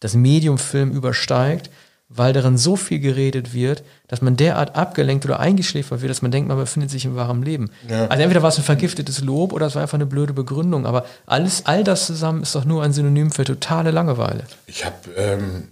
[0.00, 1.70] das Medium-Film übersteigt,
[2.08, 6.30] weil darin so viel geredet wird, dass man derart abgelenkt oder eingeschläfert wird, dass man
[6.30, 7.70] denkt, man befindet sich im wahren Leben.
[7.88, 8.06] Ja.
[8.06, 11.04] Also entweder war es ein vergiftetes Lob oder es war einfach eine blöde Begründung, aber
[11.26, 14.44] alles, all das zusammen ist doch nur ein Synonym für totale Langeweile.
[14.66, 15.68] Ich habe ähm,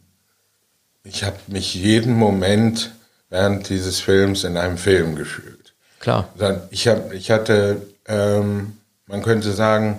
[1.06, 2.92] hab mich jeden Moment
[3.30, 5.65] während dieses Films in einem Film gefühlt.
[6.06, 6.28] Klar.
[6.70, 8.74] Ich, hab, ich hatte, ähm,
[9.08, 9.98] man könnte sagen,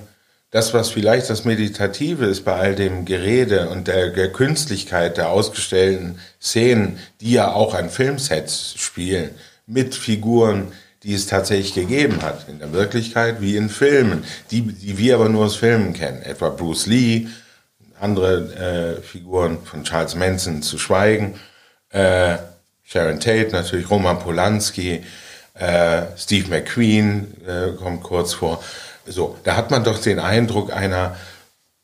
[0.52, 5.30] das, was vielleicht das Meditative ist bei all dem Gerede und der, der Künstlichkeit der
[5.30, 9.32] ausgestellten Szenen, die ja auch an Filmsets spielen,
[9.66, 10.72] mit Figuren,
[11.04, 15.28] die es tatsächlich gegeben hat, in der Wirklichkeit wie in Filmen, die, die wir aber
[15.28, 17.28] nur aus Filmen kennen, etwa Bruce Lee,
[18.00, 21.38] andere äh, Figuren von Charles Manson zu schweigen,
[21.90, 22.38] äh,
[22.86, 25.04] Sharon Tate, natürlich Roman Polanski,
[25.60, 28.64] äh, Steve McQueen äh, kommt kurz vor.
[29.06, 31.16] So, da hat man doch den Eindruck einer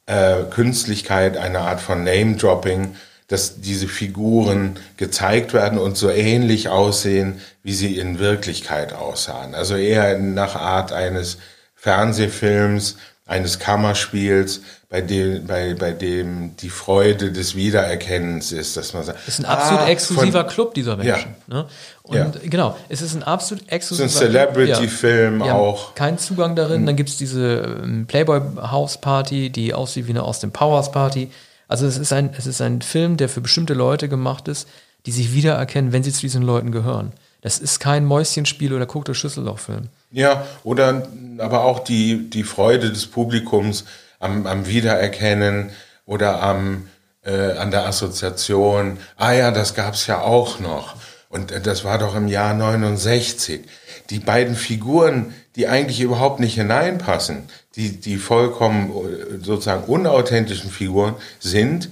[0.05, 2.95] äh, Künstlichkeit, einer Art von Name-Dropping,
[3.27, 9.55] dass diese Figuren gezeigt werden und so ähnlich aussehen, wie sie in Wirklichkeit aussahen.
[9.55, 11.37] Also eher nach Art eines
[11.73, 14.61] Fernsehfilms, eines Kammerspiels,
[14.93, 19.17] bei dem, bei, bei dem die Freude des Wiedererkennens ist, dass man sagt.
[19.27, 21.35] Es ist ein absolut ah, exklusiver von, Club dieser Menschen.
[21.47, 21.55] Ja.
[21.55, 21.65] Ne?
[22.03, 22.31] Und ja.
[22.43, 25.55] genau, es ist ein absolut exklusiver Es ist ein Celebrity-Film ja.
[25.55, 25.95] auch.
[25.95, 26.81] Kein Zugang darin.
[26.81, 26.85] Mhm.
[26.85, 31.31] Dann gibt es diese ähm, Playboy-House-Party, die aussieht wie eine Austin Powers-Party.
[31.67, 34.67] Also es ist, ein, es ist ein Film, der für bestimmte Leute gemacht ist,
[35.07, 37.13] die sich wiedererkennen, wenn sie zu diesen Leuten gehören.
[37.41, 39.89] Das ist kein Mäuschenspiel oder guckte Schüsselloch-Film.
[40.11, 41.07] Ja, oder
[41.39, 43.85] aber auch die, die Freude des Publikums
[44.23, 45.71] am, am Wiedererkennen
[46.05, 46.87] oder am,
[47.23, 48.97] äh, an der Assoziation.
[49.17, 50.95] Ah ja, das gab's ja auch noch.
[51.29, 53.61] Und äh, das war doch im Jahr 69.
[54.09, 61.15] Die beiden Figuren, die eigentlich überhaupt nicht hineinpassen, die, die vollkommen äh, sozusagen unauthentischen Figuren
[61.39, 61.89] sind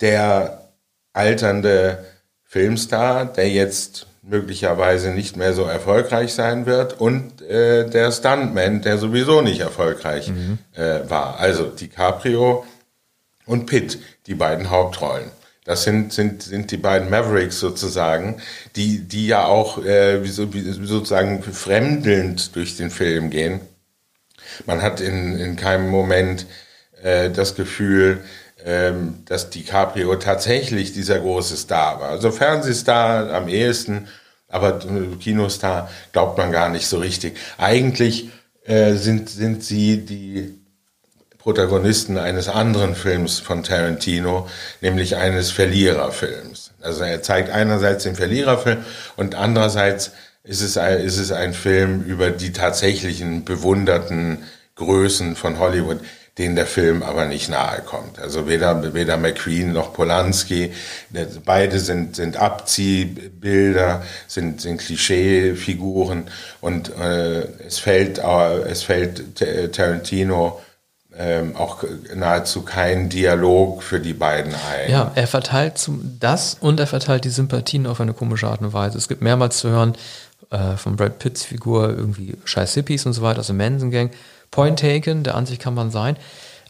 [0.00, 0.72] der
[1.12, 2.04] alternde
[2.44, 8.98] Filmstar, der jetzt möglicherweise nicht mehr so erfolgreich sein wird und äh, der Stuntman, der
[8.98, 10.58] sowieso nicht erfolgreich mhm.
[10.74, 11.38] äh, war.
[11.38, 12.64] Also DiCaprio
[13.46, 15.30] und Pitt, die beiden Hauptrollen.
[15.64, 18.40] Das sind, sind, sind die beiden Mavericks sozusagen,
[18.76, 23.60] die, die ja auch äh, wie so, wie sozusagen fremdelnd durch den Film gehen.
[24.66, 26.46] Man hat in, in keinem Moment
[27.02, 28.24] äh, das Gefühl,
[28.64, 32.10] ähm, dass DiCaprio tatsächlich dieser große Star war.
[32.10, 34.08] Also Fernsehstar am ehesten,
[34.48, 34.80] aber
[35.20, 37.36] Kinostar glaubt man gar nicht so richtig.
[37.58, 38.30] Eigentlich
[38.64, 40.60] äh, sind, sind sie die
[41.38, 44.46] Protagonisten eines anderen Films von Tarantino,
[44.82, 46.72] nämlich eines Verliererfilms.
[46.82, 48.84] Also er zeigt einerseits den Verliererfilm
[49.16, 50.12] und andererseits
[50.44, 54.44] ist es, ist es ein Film über die tatsächlichen bewunderten
[54.74, 56.00] Größen von Hollywood
[56.40, 58.18] denen der Film aber nicht nahe kommt.
[58.18, 60.72] Also weder, weder McQueen noch Polanski,
[61.44, 66.28] beide sind, sind Abziehbilder, sind, sind Klischeefiguren
[66.62, 69.36] und äh, es fällt, äh, es fällt
[69.72, 70.60] Tarantino
[71.14, 74.90] ähm, auch nahezu kein Dialog für die beiden ein.
[74.90, 78.72] Ja, er verteilt zum, das und er verteilt die Sympathien auf eine komische Art und
[78.72, 78.96] Weise.
[78.96, 79.94] Es gibt mehrmals zu hören
[80.50, 84.10] äh, von Brad Pitts Figur irgendwie scheiß Hippies und so weiter der Manson Gang
[84.50, 86.16] Point taken, der Ansicht kann man sein.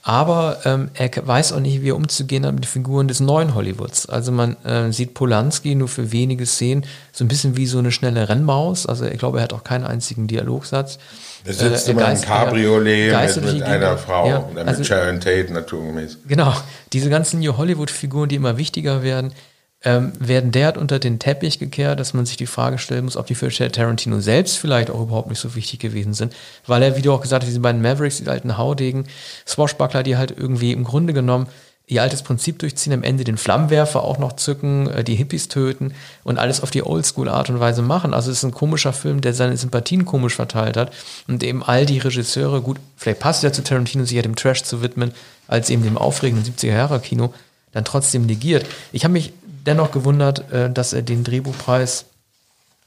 [0.02, 3.54] Aber ähm, er weiß auch nicht, wie er umzugehen hat mit den Figuren des neuen
[3.54, 4.08] Hollywoods.
[4.08, 7.92] Also man äh, sieht Polanski nur für wenige Szenen so ein bisschen wie so eine
[7.92, 8.86] schnelle Rennmaus.
[8.86, 10.98] Also ich glaube, er hat auch keinen einzigen Dialogsatz.
[11.44, 15.52] Er sitzt äh, immer im Cabriolet mit, mit einer Frau ja, mit also, Sharon Tate
[15.52, 16.18] naturgemäß.
[16.26, 16.54] Genau,
[16.94, 19.34] diese ganzen New Hollywood-Figuren, die immer wichtiger werden,
[19.82, 23.26] ähm, werden derart unter den Teppich gekehrt, dass man sich die Frage stellen muss, ob
[23.26, 26.34] die für Tarantino selbst vielleicht auch überhaupt nicht so wichtig gewesen sind,
[26.66, 29.06] weil er, wie du auch gesagt hast, diese beiden Mavericks, die alten Haudegen,
[29.46, 31.46] Swashbuckler, die halt irgendwie im Grunde genommen
[31.90, 35.94] ihr altes Prinzip durchziehen, am Ende den Flammenwerfer auch noch zücken, äh, die Hippies töten
[36.24, 38.14] und alles auf die Oldschool-Art und Weise machen.
[38.14, 40.92] Also es ist ein komischer Film, der seine Sympathien komisch verteilt hat
[41.26, 44.62] und eben all die Regisseure, gut, vielleicht passt ja zu Tarantino, sich ja dem Trash
[44.62, 45.12] zu widmen,
[45.48, 47.34] als eben dem aufregenden 70er-Jahre-Kino,
[47.72, 48.66] dann trotzdem negiert.
[48.92, 49.32] Ich habe mich
[49.66, 52.06] dennoch gewundert, äh, dass er den Drehbuchpreis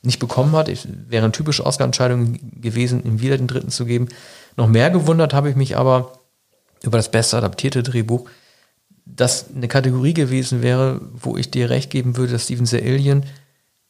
[0.02, 0.70] nicht bekommen hat.
[0.70, 4.10] Ich, wäre eine typische Oscar-Entscheidung gewesen, ihm wieder den dritten zu geben.
[4.58, 6.20] Noch mehr gewundert habe ich mich aber
[6.84, 8.30] über das beste adaptierte Drehbuch,
[9.06, 13.26] das eine Kategorie gewesen wäre, wo ich dir recht geben würde, dass Steven Alien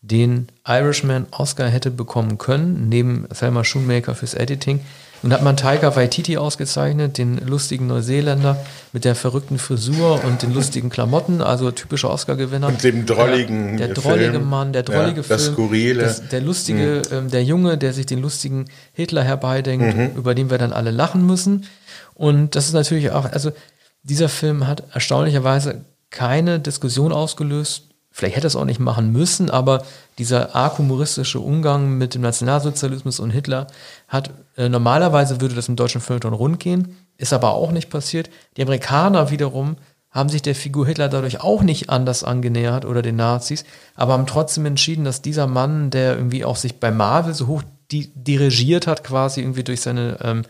[0.02, 4.82] den Irishman Oscar hätte bekommen können, neben Thelma Schoonmaker fürs Editing.
[5.24, 8.58] Und hat man Taika Waititi ausgezeichnet, den lustigen Neuseeländer
[8.92, 12.68] mit der verrückten Frisur und den lustigen Klamotten, also typischer Oscar-Gewinner.
[12.68, 14.50] Und dem drolligen Der, der drollige Film.
[14.50, 15.54] Mann, der drollige ja, das Film.
[15.56, 16.04] Skurrile.
[16.04, 17.18] Das, der lustige, mhm.
[17.18, 20.18] ähm, der Junge, der sich den lustigen Hitler herbeidenkt, mhm.
[20.18, 21.66] über den wir dann alle lachen müssen.
[22.16, 23.52] Und das ist natürlich auch, also
[24.04, 27.86] dieser Film hat erstaunlicherweise keine Diskussion ausgelöst.
[28.12, 29.84] Vielleicht hätte es auch nicht machen müssen, aber
[30.20, 33.68] dieser arg humoristische Umgang mit dem Nationalsozialismus und Hitler
[34.14, 38.30] hat, äh, normalerweise würde das im deutschen Feuilleton rund gehen, ist aber auch nicht passiert.
[38.56, 39.76] Die Amerikaner wiederum
[40.12, 44.28] haben sich der Figur Hitler dadurch auch nicht anders angenähert oder den Nazis, aber haben
[44.28, 48.86] trotzdem entschieden, dass dieser Mann, der irgendwie auch sich bei Marvel so hoch di dirigiert
[48.86, 50.44] hat, quasi irgendwie durch seine ähm,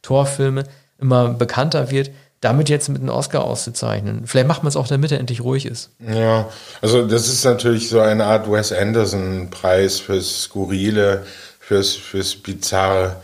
[0.00, 0.64] Torfilme,
[0.98, 4.26] immer bekannter wird, damit jetzt mit einem Oscar auszuzeichnen.
[4.26, 5.90] Vielleicht macht man es auch, damit er endlich ruhig ist.
[6.00, 6.48] Ja,
[6.80, 11.24] also das ist natürlich so eine Art Wes Anderson-Preis fürs Skurrile,
[11.62, 13.22] fürs, fürs Bizarre,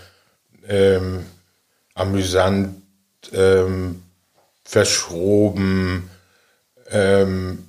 [0.69, 1.27] ähm,
[1.95, 2.81] amüsant,
[3.33, 4.05] ähm,
[4.65, 6.09] verschroben,
[6.91, 7.69] ähm,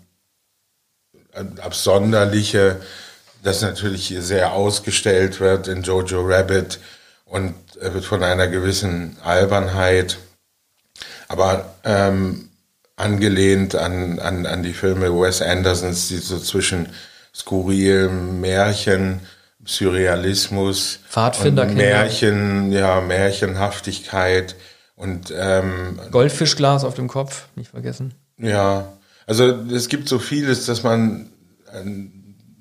[1.62, 2.80] absonderliche,
[3.42, 6.80] das natürlich sehr ausgestellt wird in Jojo Rabbit
[7.26, 10.18] und wird von einer gewissen Albernheit.
[11.30, 12.50] Aber ähm,
[12.96, 16.90] angelehnt an, an, an die Filme Wes Andersons, die so zwischen
[17.34, 19.22] skurrilem Märchen,
[19.70, 24.56] Surrealismus, Pfadfinder Märchen, ja, Märchenhaftigkeit
[24.96, 28.16] und ähm, Goldfischglas auf dem Kopf, nicht vergessen.
[28.40, 28.94] Ja,
[29.28, 31.30] also es gibt so vieles, dass man
[31.72, 31.86] äh,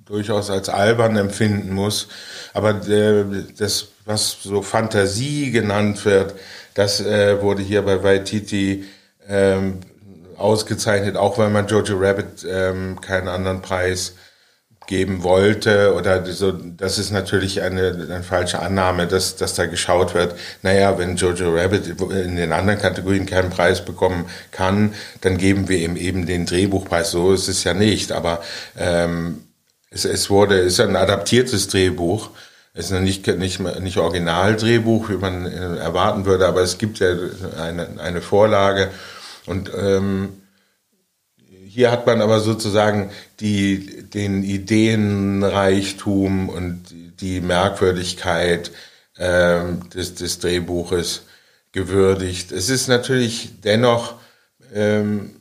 [0.04, 2.08] durchaus als albern empfinden muss,
[2.52, 3.24] aber der,
[3.56, 6.34] das, was so Fantasie genannt wird,
[6.74, 8.84] das äh, wurde hier bei Waititi
[9.26, 9.80] ähm,
[10.36, 14.12] ausgezeichnet, auch weil man Jojo Rabbit ähm, keinen anderen Preis
[14.88, 20.14] geben wollte oder so, das ist natürlich eine, eine falsche Annahme, dass, dass da geschaut
[20.14, 25.68] wird, naja, wenn Jojo Rabbit in den anderen Kategorien keinen Preis bekommen kann, dann geben
[25.68, 27.12] wir ihm eben den Drehbuchpreis.
[27.12, 28.42] So ist es ja nicht, aber
[28.76, 29.44] ähm,
[29.90, 32.30] es, es wurde, es ist ein adaptiertes Drehbuch
[32.74, 37.08] es ist nicht, nicht, nicht Originaldrehbuch, wie man äh, erwarten würde, aber es gibt ja
[37.60, 38.90] eine, eine Vorlage.
[39.46, 40.42] Und ähm,
[41.78, 46.86] hier hat man aber sozusagen die, den Ideenreichtum und
[47.20, 48.72] die Merkwürdigkeit
[49.16, 51.22] ähm, des, des Drehbuches
[51.70, 52.50] gewürdigt.
[52.50, 54.14] Es ist natürlich dennoch
[54.74, 55.36] ähm,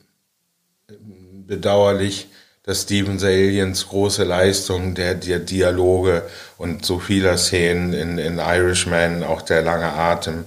[1.47, 2.27] bedauerlich,
[2.61, 6.21] dass Steven Saliens große Leistung der, der Dialoge
[6.59, 10.45] und so vieler Szenen in, in Irishman, auch der lange Atem,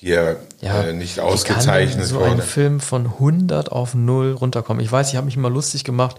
[0.00, 2.26] hier ja, äh, nicht ausgezeichnet so wurde.
[2.26, 4.82] so ein Film von 100 auf 0 runterkommen?
[4.82, 6.16] Ich weiß, ich habe mich immer lustig gemacht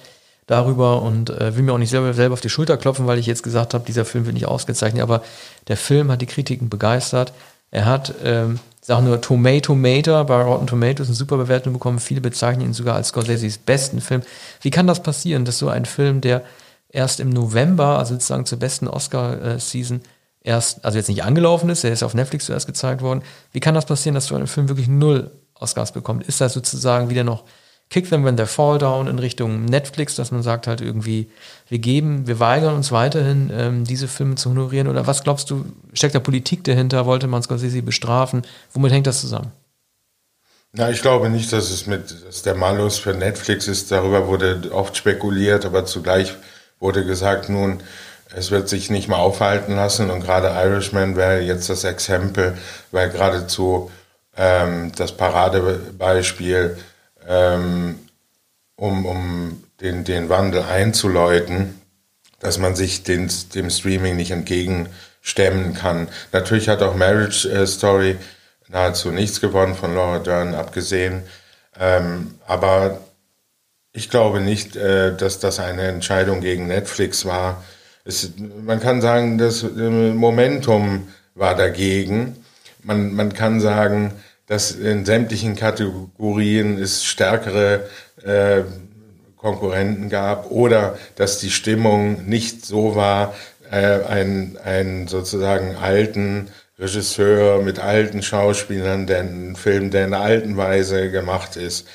[0.47, 3.27] darüber und äh, will mir auch nicht selber, selber auf die Schulter klopfen, weil ich
[3.27, 5.21] jetzt gesagt habe, dieser Film wird nicht ausgezeichnet, aber
[5.67, 7.33] der Film hat die Kritiken begeistert.
[7.71, 11.99] Er hat ähm, sag nur Tomato Mater bei Rotten Tomatoes eine super Bewertung bekommen.
[11.99, 14.23] Viele bezeichnen ihn sogar als Scorseses besten Film.
[14.61, 16.43] Wie kann das passieren, dass so ein Film, der
[16.91, 20.01] erst im November, also sozusagen zur besten Oscar-Season,
[20.49, 23.21] erst, also jetzt nicht angelaufen ist, der ist auf Netflix zuerst gezeigt worden.
[23.53, 26.27] Wie kann das passieren, dass so ein Film wirklich null Oscars bekommt?
[26.27, 27.43] Ist das sozusagen wieder noch
[27.89, 31.31] Kick them when they fall down in Richtung Netflix, dass man sagt halt irgendwie,
[31.69, 34.87] wir geben, wir weigern uns weiterhin, ähm, diese Filme zu honorieren?
[34.87, 37.07] Oder was glaubst du, steckt da Politik dahinter?
[37.07, 38.43] Wollte man Scorsese bestrafen?
[38.73, 39.51] Womit hängt das zusammen?
[40.71, 43.91] Na, ich glaube nicht, dass es mit, dass der Malus für Netflix ist.
[43.91, 46.35] Darüber wurde oft spekuliert, aber zugleich
[46.79, 47.79] wurde gesagt, nun,
[48.33, 52.57] es wird sich nicht mehr aufhalten lassen und gerade Irishman wäre jetzt das Exempel,
[52.91, 53.91] weil geradezu
[54.37, 56.77] ähm, das Paradebeispiel
[57.27, 57.99] ähm,
[58.75, 61.81] um, um den, den Wandel einzuläuten,
[62.39, 66.07] dass man sich den, dem Streaming nicht entgegenstemmen kann.
[66.31, 68.17] Natürlich hat auch Marriage äh, Story
[68.67, 71.23] nahezu nichts gewonnen, von Laura Dern abgesehen.
[71.77, 72.99] Ähm, aber
[73.91, 77.63] ich glaube nicht, äh, dass das eine Entscheidung gegen Netflix war.
[78.09, 78.31] Es,
[78.65, 82.43] man kann sagen, das äh, Momentum war dagegen.
[82.81, 84.13] Man, man kann sagen,
[84.47, 87.87] dass in sämtlichen Kategorien es stärkere
[88.25, 88.63] äh,
[89.37, 93.35] Konkurrenten gab oder dass die Stimmung nicht so war,
[93.69, 96.47] äh, ein, ein sozusagen alten
[96.79, 101.85] Regisseur mit alten Schauspielern, der einen Film, der in der alten Weise gemacht ist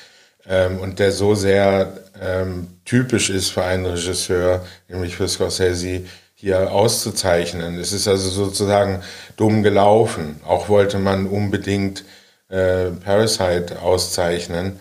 [0.47, 6.01] ähm, und der so sehr ähm, typisch ist für einen Regisseur, nämlich für Scorsese,
[6.35, 7.79] hier auszuzeichnen.
[7.79, 9.01] Es ist also sozusagen
[9.37, 10.41] dumm gelaufen.
[10.45, 12.03] Auch wollte man unbedingt
[12.49, 14.79] äh, Parasite auszeichnen.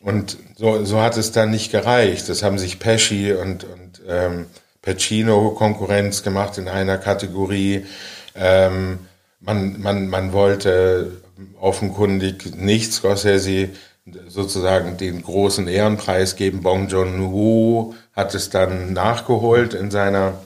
[0.00, 2.28] Und so, so hat es dann nicht gereicht.
[2.28, 4.46] Das haben sich Pesci und, und ähm,
[4.82, 7.86] Pacino Konkurrenz gemacht in einer Kategorie.
[8.34, 8.98] Ähm,
[9.40, 11.22] man, man, man wollte
[11.58, 13.70] offenkundig nicht Scorsese
[14.04, 16.62] sozusagen den großen Ehrenpreis geben.
[16.62, 20.42] Bong Joon-ho hat es dann nachgeholt in seiner,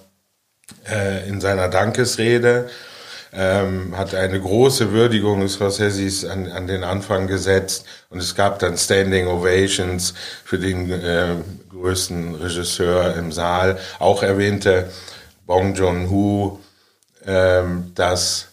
[0.89, 2.69] äh, in seiner Dankesrede,
[3.33, 8.59] ähm, hat eine große Würdigung des Scorseses an, an den Anfang gesetzt und es gab
[8.59, 10.15] dann Standing Ovations
[10.45, 11.37] für den äh,
[11.71, 13.79] größten Regisseur im Saal.
[13.99, 14.91] Auch erwähnte
[15.47, 16.61] Bong Joon-ho,
[17.27, 18.49] ähm, dass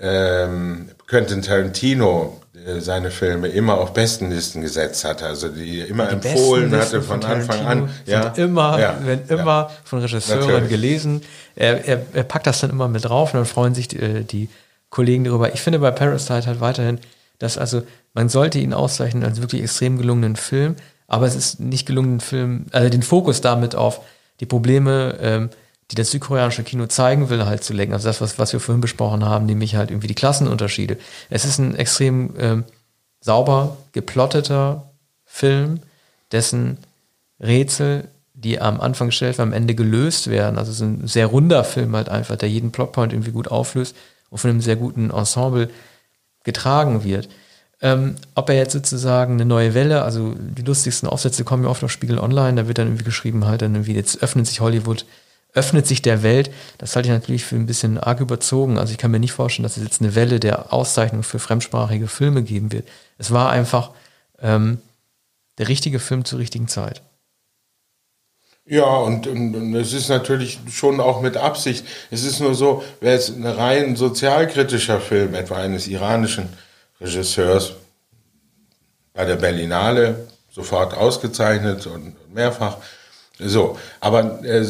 [0.00, 2.40] ähm, Quentin Tarantino
[2.78, 7.30] seine Filme immer auf Bestenlisten gesetzt hat, also die immer die empfohlen hatte von, von
[7.30, 7.90] Anfang an.
[8.06, 9.70] Ja, immer, ja, werden immer ja.
[9.84, 10.68] von Regisseuren Natürlich.
[10.68, 11.22] gelesen.
[11.56, 14.24] Er, er, er, packt das dann immer mit drauf und dann freuen sich die, äh,
[14.24, 14.48] die
[14.90, 15.52] Kollegen darüber.
[15.52, 17.00] Ich finde bei Parasite halt weiterhin,
[17.38, 17.82] dass also
[18.14, 22.66] man sollte ihn auszeichnen als wirklich extrem gelungenen Film, aber es ist nicht gelungen, Film,
[22.72, 24.00] also den Fokus damit auf
[24.40, 25.50] die Probleme ähm,
[25.90, 27.94] die das südkoreanische Kino zeigen will, halt zu lenken.
[27.94, 30.96] Also das, was, was wir vorhin besprochen haben, nämlich halt irgendwie die Klassenunterschiede.
[31.30, 32.64] Es ist ein extrem ähm,
[33.20, 34.90] sauber geplotteter
[35.24, 35.80] Film,
[36.32, 36.78] dessen
[37.40, 40.58] Rätsel, die am Anfang gestellt werden, am Ende gelöst werden.
[40.58, 43.94] Also es ist ein sehr runder Film halt einfach, der jeden Plotpoint irgendwie gut auflöst
[44.30, 45.70] und von einem sehr guten Ensemble
[46.44, 47.28] getragen wird.
[47.80, 51.84] Ähm, ob er jetzt sozusagen eine neue Welle, also die lustigsten Aufsätze kommen ja oft
[51.84, 55.04] auf Spiegel Online, da wird dann irgendwie geschrieben halt dann irgendwie, jetzt öffnet sich Hollywood
[55.54, 56.50] öffnet sich der Welt.
[56.78, 58.76] Das halte ich natürlich für ein bisschen arg überzogen.
[58.76, 62.08] Also ich kann mir nicht vorstellen, dass es jetzt eine Welle der Auszeichnung für fremdsprachige
[62.08, 62.86] Filme geben wird.
[63.18, 63.92] Es war einfach
[64.40, 64.78] ähm,
[65.58, 67.02] der richtige Film zur richtigen Zeit.
[68.66, 71.84] Ja, und, und, und, es ist natürlich schon auch mit Absicht.
[72.10, 76.48] Es ist nur so, wäre es ein rein sozialkritischer Film, etwa eines iranischen
[76.98, 77.74] Regisseurs,
[79.12, 82.78] bei der Berlinale sofort ausgezeichnet und mehrfach.
[83.38, 84.64] So, aber äh,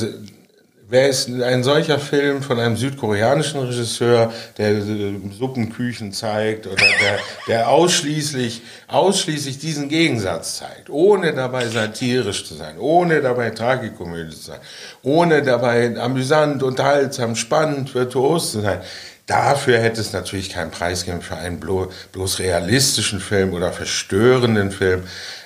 [0.94, 7.18] wäre es ein solcher Film von einem südkoreanischen Regisseur, der äh, Suppenküchen zeigt oder der,
[7.48, 14.44] der ausschließlich, ausschließlich diesen Gegensatz zeigt, ohne dabei satirisch zu sein, ohne dabei Tragikomödie zu
[14.44, 14.61] sein,
[15.02, 18.80] ohne dabei amüsant, unterhaltsam, spannend, virtuos zu sein.
[19.26, 25.02] Dafür hätte es natürlich keinen Preis gegeben für einen bloß realistischen Film oder verstörenden Film.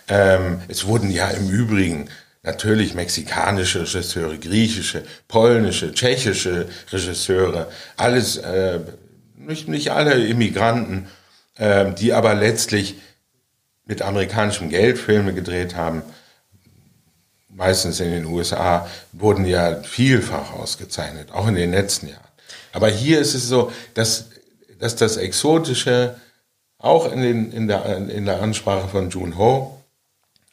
[0.09, 2.11] Ähm, es wurden ja im Übrigen
[2.49, 8.81] natürlich mexikanische Regisseure, griechische, polnische, tschechische Regisseure, alles, äh,
[9.37, 11.09] nicht, nicht alle Immigranten,
[11.59, 12.95] äh, die aber letztlich
[13.85, 16.03] mit amerikanischem Geld Filme gedreht haben,
[17.51, 22.23] meistens in den USA, wurden ja vielfach ausgezeichnet, auch in den letzten Jahren.
[22.73, 24.31] Aber hier ist es so, dass,
[24.79, 26.17] dass das Exotische
[26.79, 29.78] auch in, den, in, der, in der Ansprache von Jun Ho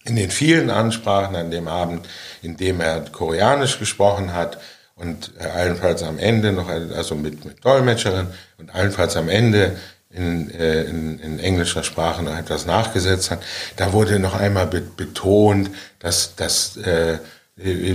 [0.06, 2.08] in den vielen Ansprachen an dem Abend,
[2.42, 4.60] in dem er Koreanisch gesprochen hat
[4.96, 9.76] und allenfalls am Ende noch, also mit, mit Dolmetscherin und allenfalls am Ende
[10.12, 13.40] in, äh, in, in englischer Sprache noch etwas nachgesetzt hat,
[13.76, 17.18] da wurde noch einmal betont, dass das äh,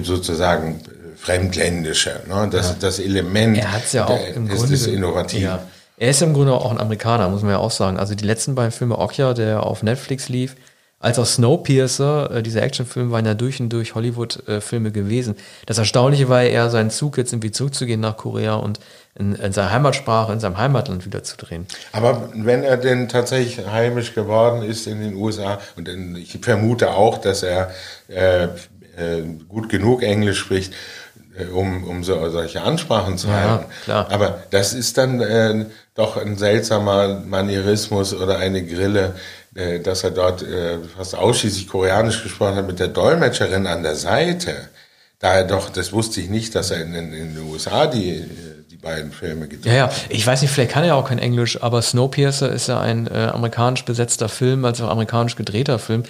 [0.02, 0.82] sozusagen
[1.16, 2.48] fremdländische, ne?
[2.50, 2.76] das, ja.
[2.80, 5.44] das Element er hat's ja auch der, im des Innovativen.
[5.44, 5.62] Ja.
[5.98, 7.98] Er ist im Grunde auch ein Amerikaner, muss man ja auch sagen.
[7.98, 10.56] Also die letzten beiden Filme, Okja, der auf Netflix lief,
[11.00, 15.34] als auch Snowpiercer, äh, dieser Actionfilm, waren ja durch und durch Hollywood-Filme gewesen.
[15.64, 18.78] Das Erstaunliche war ja eher sein Zug, jetzt irgendwie zurückzugehen nach Korea und
[19.18, 21.66] in, in seiner Heimatsprache, in seinem Heimatland wieder zu drehen.
[21.92, 26.90] Aber wenn er denn tatsächlich heimisch geworden ist in den USA, und in, ich vermute
[26.90, 27.70] auch, dass er
[28.08, 30.74] äh, äh, gut genug Englisch spricht,
[31.38, 33.64] äh, um, um so, solche Ansprachen zu ja, halten.
[33.84, 34.06] Klar.
[34.10, 40.10] Aber das ist dann äh, doch ein seltsamer Manierismus oder eine Grille, äh, dass er
[40.12, 44.68] dort äh, fast ausschließlich Koreanisch gesprochen hat mit der Dolmetscherin an der Seite.
[45.18, 48.24] Da er doch, das wusste ich nicht, dass er in, in, in den USA die,
[48.70, 49.78] die beiden Filme gedreht hat.
[49.78, 52.80] Ja, ja, ich weiß nicht, vielleicht kann er auch kein Englisch, aber Snowpiercer ist ja
[52.80, 56.04] ein äh, amerikanisch besetzter Film, also auch amerikanisch gedrehter Film.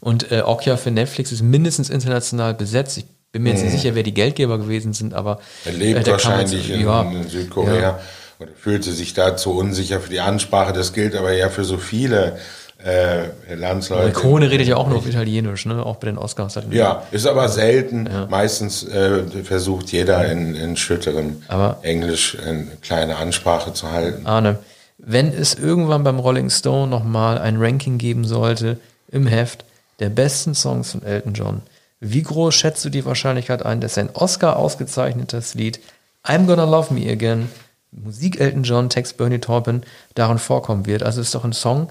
[0.00, 2.98] Und äh, Okja für Netflix ist mindestens international besetzt.
[2.98, 3.80] Ich bin mir jetzt nicht hm.
[3.80, 5.40] sicher, wer die Geldgeber gewesen sind, aber.
[5.64, 8.00] Er lebt äh, wahrscheinlich in, ja, in, Südkorea ja.
[8.38, 10.72] oder fühlte sich dazu unsicher für die Ansprache.
[10.72, 12.38] Das gilt aber ja für so viele
[12.86, 14.12] äh, Landsleute.
[14.12, 15.84] Krone redet ja auch nur auf Italienisch, ne?
[15.84, 16.58] auch bei den Oscars.
[16.70, 18.08] Ja, ist aber selten.
[18.10, 18.26] Ja.
[18.30, 24.26] Meistens äh, versucht jeder in, in schütterem aber Englisch eine kleine Ansprache zu halten.
[24.26, 24.58] Arne,
[24.98, 28.78] wenn es irgendwann beim Rolling Stone nochmal ein Ranking geben sollte
[29.10, 29.64] im Heft
[29.98, 31.62] der besten Songs von Elton John,
[31.98, 35.80] wie groß schätzt du die Wahrscheinlichkeit ein, dass ein Oscar ausgezeichnetes Lied
[36.24, 37.48] I'm Gonna Love Me Again,
[37.90, 39.82] Musik Elton John, Text Bernie Taupin,
[40.14, 41.02] darin vorkommen wird?
[41.02, 41.88] Also ist doch ein Song,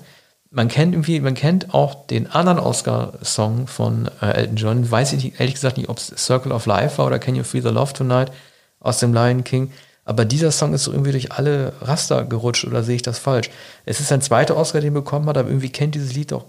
[0.56, 4.90] man kennt irgendwie, man kennt auch den anderen Oscar-Song von äh, Elton John.
[4.90, 7.62] Weiß ich ehrlich gesagt nicht, ob es Circle of Life war oder Can You Feel
[7.62, 8.32] the Love Tonight
[8.80, 9.72] aus dem Lion King.
[10.06, 13.50] Aber dieser Song ist so irgendwie durch alle Raster gerutscht oder sehe ich das falsch?
[13.86, 16.46] Es ist ein zweiter Oscar, den er bekommen hat, aber irgendwie kennt dieses Lied doch,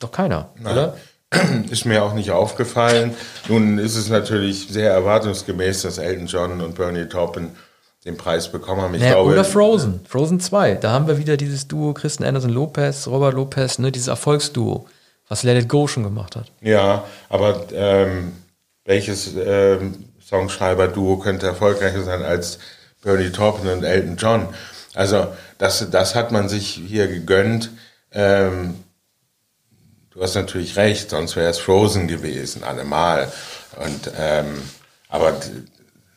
[0.00, 0.72] doch keiner, Nein.
[0.72, 0.96] oder?
[1.70, 3.14] Ist mir auch nicht aufgefallen.
[3.48, 7.50] Nun ist es natürlich sehr erwartungsgemäß, dass Elton John und Bernie Taupin
[8.04, 8.94] den Preis bekommen haben.
[8.94, 10.74] Ich naja, glaube, oder Frozen, Frozen 2.
[10.74, 14.86] Da haben wir wieder dieses Duo Kristen Anderson Lopez, Robert Lopez, ne, dieses Erfolgsduo,
[15.28, 16.52] was Let It Go schon gemacht hat.
[16.60, 18.32] Ja, aber ähm,
[18.84, 22.58] welches ähm, Songschreiber-Duo könnte erfolgreicher sein als
[23.02, 24.48] Bernie Taupin und Elton John?
[24.94, 25.28] Also
[25.58, 27.70] das, das hat man sich hier gegönnt.
[28.12, 28.74] Ähm,
[30.10, 33.32] du hast natürlich recht, sonst wäre es Frozen gewesen, allemal.
[33.82, 34.62] Und ähm,
[35.08, 35.32] aber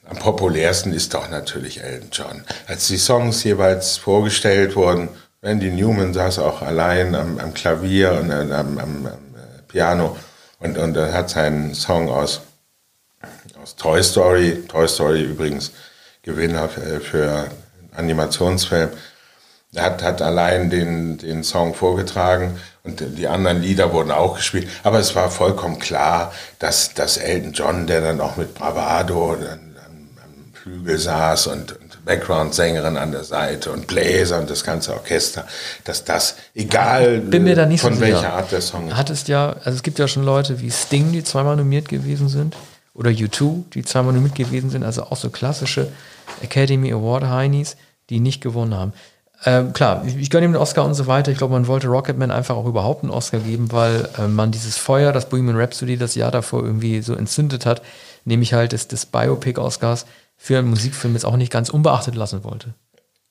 [0.09, 2.43] am populärsten ist doch natürlich Elton John.
[2.67, 5.09] Als die Songs jeweils vorgestellt wurden,
[5.43, 9.09] Randy Newman saß auch allein am, am Klavier und am, am, am,
[9.67, 10.17] Piano
[10.59, 12.41] und, und hat seinen Song aus,
[13.61, 15.71] aus Toy Story, Toy Story übrigens
[16.23, 17.47] Gewinner für, für
[17.95, 18.89] Animationsfilm,
[19.75, 24.69] hat, hat allein den, den Song vorgetragen und die anderen Lieder wurden auch gespielt.
[24.83, 29.35] Aber es war vollkommen klar, dass, dass Elton John, der dann auch mit Bravado
[30.67, 35.45] Flügel saß und, und Background-Sängerin an der Seite und Bläser und das ganze Orchester,
[35.85, 38.33] dass das, egal Bin mir da nicht von so welcher sicher.
[38.33, 38.95] Art der Song ist.
[38.95, 42.27] Hat es ja, also es gibt ja schon Leute wie Sting, die zweimal nominiert gewesen
[42.27, 42.55] sind,
[42.93, 45.87] oder U2, die zweimal nominiert gewesen sind, also auch so klassische
[46.41, 47.77] Academy Award Heinis,
[48.09, 48.93] die nicht gewonnen haben.
[49.45, 51.31] Ähm, klar, ich, ich gönne ihm den Oscar und so weiter.
[51.31, 54.77] Ich glaube, man wollte Rocketman einfach auch überhaupt einen Oscar geben, weil äh, man dieses
[54.77, 57.81] Feuer, das Bohemian Rhapsody das Jahr davor irgendwie so entzündet hat,
[58.25, 60.05] nämlich halt des, des Biopic-Oscars,
[60.37, 62.73] für einen Musikfilm jetzt auch nicht ganz unbeachtet lassen wollte.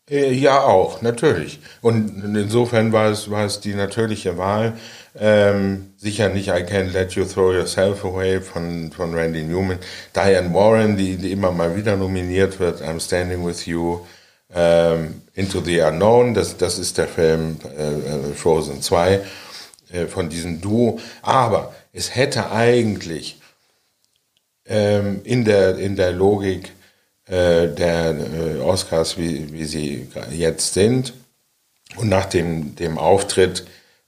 [0.09, 1.59] Äh, ja, auch, natürlich.
[1.81, 4.75] Und insofern war es, war es die natürliche Wahl.
[5.19, 9.79] Ähm, sicher nicht I Can't Let You Throw Yourself Away von, von Randy Newman.
[10.15, 14.01] Diane Warren, die, die immer mal wieder nominiert wird, I'm Standing With You.
[14.55, 19.21] Ähm, Into the Unknown, das, das ist der Film äh, äh Frozen 2
[19.91, 21.01] äh, von diesem Duo.
[21.23, 23.41] Aber es hätte eigentlich
[24.67, 26.73] ähm, in, der, in der Logik
[27.27, 31.13] äh, der äh, Oscars, wie, wie sie jetzt sind.
[31.97, 33.65] Und nach dem, dem Auftritt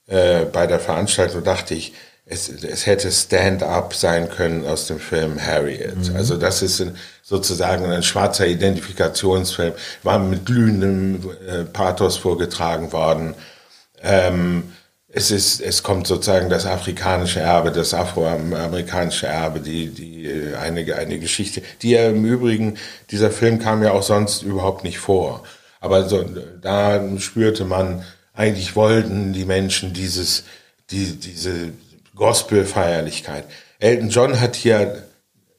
[0.07, 1.95] äh, bei der Veranstaltung dachte ich,
[2.31, 5.97] es, es hätte Stand-up sein können aus dem Film Harriet.
[5.97, 6.17] Mhm.
[6.17, 13.35] Also das ist ein, sozusagen ein schwarzer Identifikationsfilm, war mit glühendem äh, Pathos vorgetragen worden.
[14.03, 14.73] Ähm,
[15.11, 21.19] es ist, es kommt sozusagen das afrikanische Erbe, das afroamerikanische Erbe, die, die, eine, eine
[21.19, 22.77] Geschichte, die ja im Übrigen,
[23.11, 25.45] dieser Film kam ja auch sonst überhaupt nicht vor.
[25.81, 26.25] Aber so,
[26.61, 28.05] da spürte man,
[28.35, 30.45] eigentlich wollten die Menschen dieses,
[30.91, 31.73] die, diese
[32.15, 33.45] Gospel-Feierlichkeit.
[33.79, 35.05] Elton John hat hier,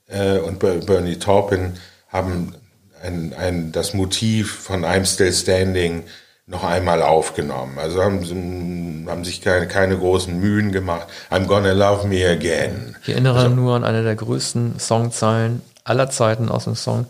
[0.08, 1.74] äh, und Bernie Taupin
[2.10, 2.54] haben
[3.02, 6.04] ein, ein, das Motiv von I'm Still Standing
[6.50, 7.78] noch einmal aufgenommen.
[7.78, 11.08] Also haben, haben sich keine, keine großen Mühen gemacht.
[11.30, 12.96] I'm gonna love me again.
[13.04, 17.06] Ich erinnere also, nur an eine der größten Songzeilen aller Zeiten aus dem Song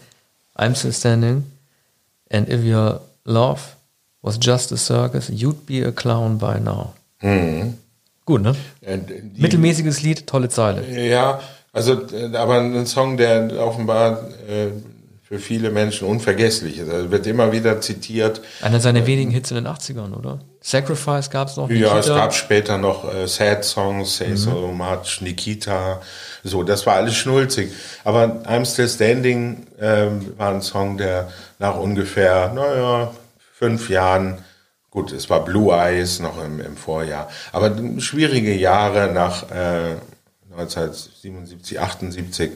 [0.57, 1.45] I'm still standing
[2.29, 3.75] and if your love
[4.21, 6.93] was just a circus, you'd be a clown by now.
[7.21, 7.77] Mhm.
[8.25, 8.55] Gut, ne?
[8.81, 10.85] Die, Mittelmäßiges Lied, tolle Zeile.
[11.07, 11.39] Ja,
[11.71, 12.01] also
[12.33, 14.67] aber ein Song, der offenbar äh,
[15.29, 16.89] für viele Menschen unvergesslich ist.
[16.89, 18.41] Also wird immer wieder zitiert.
[18.63, 20.39] Einer seiner wenigen Hits in den 80ern, oder?
[20.59, 21.69] Sacrifice gab es noch.
[21.69, 21.87] Nikita.
[21.87, 24.37] Ja, es gab später noch äh, Sad Songs, Say mhm.
[24.37, 26.01] So Much, Nikita.
[26.43, 27.71] So, das war alles schnulzig.
[28.03, 33.11] Aber I'm Still Standing ähm, war ein Song, der nach ungefähr, naja,
[33.53, 34.39] fünf Jahren
[34.91, 37.29] Gut, es war Blue Eyes noch im, im Vorjahr.
[37.51, 39.97] Aber schwierige Jahre nach äh,
[40.51, 42.51] 1977, 78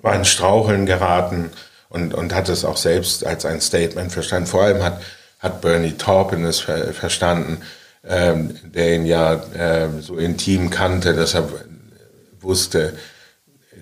[0.00, 1.50] war in Straucheln geraten
[1.88, 4.46] und, und hat es auch selbst als ein Statement verstanden.
[4.46, 5.00] Vor allem hat,
[5.38, 7.62] hat Bernie Taupin es ver verstanden,
[8.06, 11.48] ähm, der ihn ja ähm, so intim kannte, dass er
[12.40, 12.94] wusste,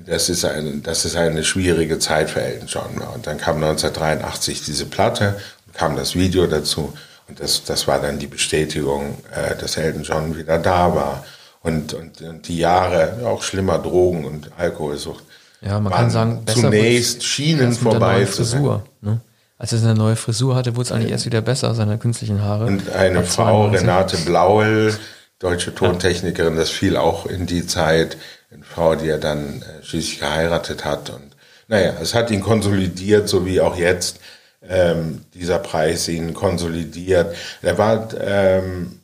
[0.06, 2.98] das ist, eine, das ist eine schwierige Zeit für Elton John.
[3.14, 5.40] Und dann kam 1983 diese Platte,
[5.72, 6.92] kam das Video dazu
[7.28, 11.24] und das, das war dann die Bestätigung, äh, dass Elton John wieder da war.
[11.62, 15.24] Und, und, und die Jahre auch schlimmer Drogen- und Alkoholsucht
[15.66, 18.84] ja, man kann sagen, zunächst schienen vorbei Frisur.
[19.00, 19.20] Ne?
[19.58, 22.66] Als er seine neue Frisur hatte, wurde es eigentlich erst wieder besser, seine künstlichen Haare.
[22.66, 24.96] Und eine Frau, Renate Blauel,
[25.40, 28.16] deutsche Tontechnikerin, das fiel auch in die Zeit.
[28.52, 31.10] Eine Frau, die er dann äh, schließlich geheiratet hat.
[31.10, 31.34] Und
[31.66, 34.20] naja, es hat ihn konsolidiert, so wie auch jetzt
[34.68, 37.34] ähm, dieser Preis ihn konsolidiert.
[37.62, 39.00] Er war, ähm,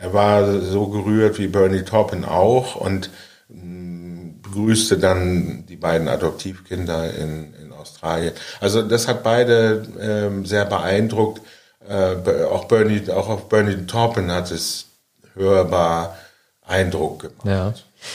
[0.00, 3.10] er war so gerührt wie Bernie Taupin auch und
[4.52, 8.32] begrüßte dann die beiden Adoptivkinder in, in Australien.
[8.60, 11.40] Also das hat beide ähm, sehr beeindruckt.
[11.88, 14.86] Äh, auch Bernie, auch auf Bernie Taupin hat es
[15.34, 16.16] hörbar
[16.64, 17.44] Eindruck gemacht.
[17.44, 17.74] Ja.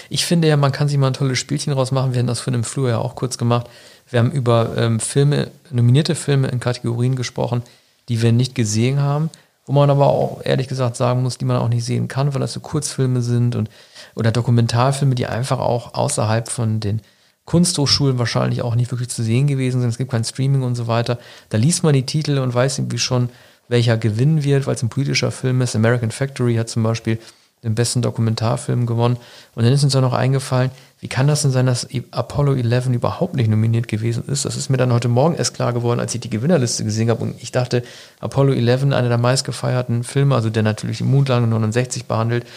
[0.10, 2.14] Ich finde ja, man kann sich mal ein tolles Spielchen rausmachen.
[2.14, 3.68] Wir haben das für im Flur ja auch kurz gemacht.
[4.10, 7.64] Wir haben über ähm, Filme, nominierte Filme in Kategorien gesprochen,
[8.10, 9.30] die wir nicht gesehen haben,
[9.68, 12.41] wo man aber auch ehrlich gesagt sagen muss, die man auch nicht sehen kann, weil
[12.41, 13.70] das so Kurzfilme sind und
[14.15, 17.01] oder Dokumentarfilme, die einfach auch außerhalb von den
[17.45, 19.89] Kunsthochschulen wahrscheinlich auch nicht wirklich zu sehen gewesen sind.
[19.89, 21.20] Es gibt kein Streaming und so weiter.
[21.49, 23.30] Da liest man die Titel und weiß irgendwie schon,
[23.68, 25.76] welcher gewinnen wird, weil es ein politischer Film ist.
[25.76, 27.20] American Factory hat zum Beispiel
[27.63, 29.18] den besten Dokumentarfilm gewonnen.
[29.55, 32.88] Und dann ist uns auch noch eingefallen, wie kann das denn sein, dass Apollo 11
[32.88, 34.45] überhaupt nicht nominiert gewesen ist?
[34.45, 37.22] Das ist mir dann heute Morgen erst klar geworden, als ich die Gewinnerliste gesehen habe.
[37.22, 37.84] Und ich dachte,
[38.20, 42.48] Apollo 11, einer der meistgefeierten Filme, also der natürlich die Mondlandung 69 behandelt,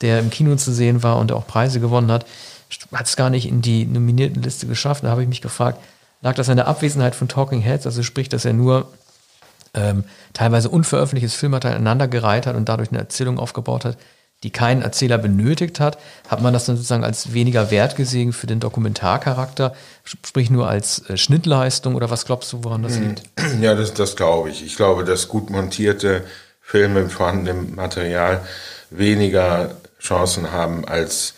[0.00, 2.26] der im Kino zu sehen war und auch Preise gewonnen hat,
[2.92, 5.04] hat es gar nicht in die nominierten Liste geschafft.
[5.04, 5.78] Da habe ich mich gefragt,
[6.20, 7.86] lag das an der Abwesenheit von Talking Heads?
[7.86, 8.88] Also sprich, dass er nur
[9.72, 13.98] ähm, teilweise unveröffentlichtes Filmmaterial aneinandergereiht hat und dadurch eine Erzählung aufgebaut hat,
[14.44, 18.46] die keinen Erzähler benötigt hat, hat man das dann sozusagen als weniger wert gesehen für
[18.46, 19.74] den Dokumentarcharakter,
[20.04, 23.22] sprich nur als äh, Schnittleistung oder was glaubst du, woran das liegt?
[23.60, 24.64] Ja, das, das glaube ich.
[24.64, 26.24] Ich glaube, dass gut montierte
[26.60, 28.40] Filme im vorhandenen Material
[28.90, 31.34] weniger Chancen haben als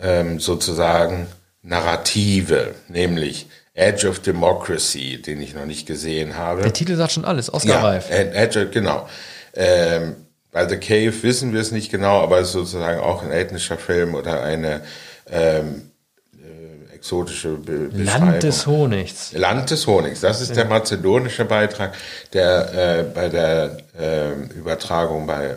[0.00, 1.28] ähm, sozusagen
[1.62, 6.62] Narrative, nämlich Edge of Democracy, den ich noch nicht gesehen habe.
[6.62, 8.10] Der Titel sagt schon alles, Oscar-reif.
[8.10, 9.08] Ja, Edge, genau.
[9.54, 10.16] Ähm,
[10.52, 13.78] bei The Cave wissen wir es nicht genau, aber es ist sozusagen auch ein ethnischer
[13.78, 14.82] Film oder eine
[15.30, 15.90] ähm,
[16.34, 19.32] äh, exotische Be Land des Honigs.
[19.32, 20.56] Land des Honigs, das ist ja.
[20.56, 21.94] der mazedonische Beitrag,
[22.34, 25.56] der äh, bei der äh, Übertragung bei äh,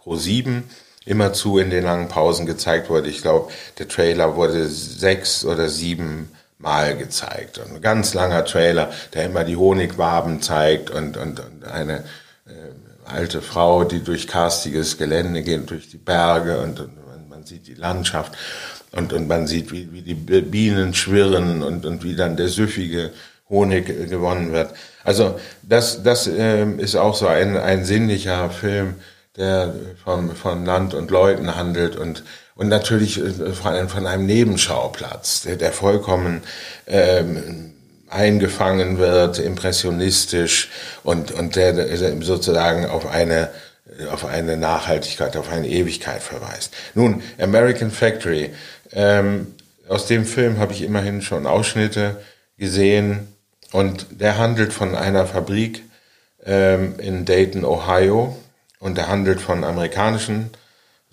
[0.00, 0.64] Pro7
[1.04, 3.08] immerzu in den langen Pausen gezeigt wurde.
[3.08, 7.58] Ich glaube, der Trailer wurde sechs oder sieben Mal gezeigt.
[7.58, 12.04] Und ein ganz langer Trailer, der immer die Honigwaben zeigt und, und, und eine
[13.04, 17.74] alte Frau, die durch karstiges Gelände geht, durch die Berge und, und man sieht die
[17.74, 18.32] Landschaft
[18.92, 23.10] und, und man sieht, wie, wie die Bienen schwirren und, und wie dann der süffige
[23.48, 24.70] Honig gewonnen wird.
[25.04, 28.94] Also das, das äh, ist auch so ein, ein sinnlicher Film,
[29.36, 32.22] der von, von Land und Leuten handelt und,
[32.54, 36.42] und natürlich äh, von, von einem Nebenschauplatz, der, der vollkommen
[36.86, 37.72] ähm,
[38.12, 40.70] eingefangen wird, impressionistisch
[41.02, 41.86] und, und der
[42.22, 43.50] sozusagen auf eine,
[44.10, 46.74] auf eine Nachhaltigkeit, auf eine Ewigkeit verweist.
[46.94, 48.50] Nun, American Factory,
[48.92, 49.54] ähm,
[49.88, 52.16] aus dem Film habe ich immerhin schon Ausschnitte
[52.56, 53.28] gesehen
[53.72, 55.82] und der handelt von einer Fabrik
[56.44, 58.36] ähm, in Dayton, Ohio
[58.78, 60.50] und der handelt von amerikanischen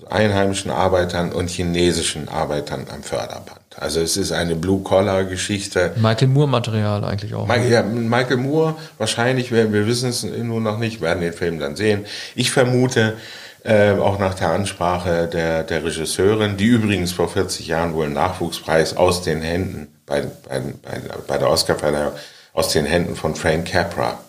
[0.10, 3.60] einheimischen Arbeitern und chinesischen Arbeitern am Förderband.
[3.78, 5.94] Also es ist eine Blue-Collar-Geschichte.
[5.98, 7.48] Michael Moore-Material eigentlich auch.
[7.48, 11.60] Michael, ja, Michael Moore, wahrscheinlich, wir, wir wissen es nur noch nicht, werden den Film
[11.60, 12.06] dann sehen.
[12.36, 13.16] Ich vermute,
[13.64, 18.14] äh, auch nach der Ansprache der, der Regisseurin, die übrigens vor 40 Jahren wohl einen
[18.14, 22.14] Nachwuchspreis aus den Händen, bei, bei, bei, bei der Oscarverleihung,
[22.54, 24.20] aus den Händen von Frank Capra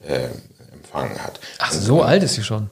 [0.00, 0.28] äh,
[0.72, 1.40] empfangen hat.
[1.58, 2.70] Ach, so und, alt ist sie schon.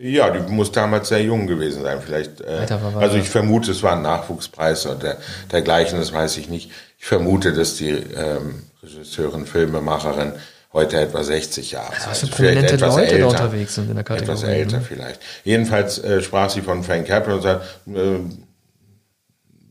[0.00, 2.40] Ja, die muss damals sehr jung gewesen sein, vielleicht.
[2.40, 2.66] Äh,
[2.98, 5.16] also ich vermute, es war ein Nachwuchspreis oder der,
[5.50, 6.70] dergleichen, das weiß ich nicht.
[6.98, 10.34] Ich vermute, dass die ähm, Regisseurin, Filmemacherin
[10.72, 12.08] heute etwa 60 Jahre alt ist.
[12.08, 14.30] Also prominente Leute älter, da unterwegs sind in der Kategorie.
[14.30, 14.84] Etwas älter ne?
[14.86, 15.20] vielleicht.
[15.42, 18.20] Jedenfalls äh, sprach sie von Frank Capra und sagt, äh,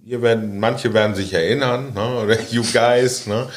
[0.04, 2.22] ihr werden, manche werden sich erinnern, ne?
[2.24, 3.48] oder you guys, ne?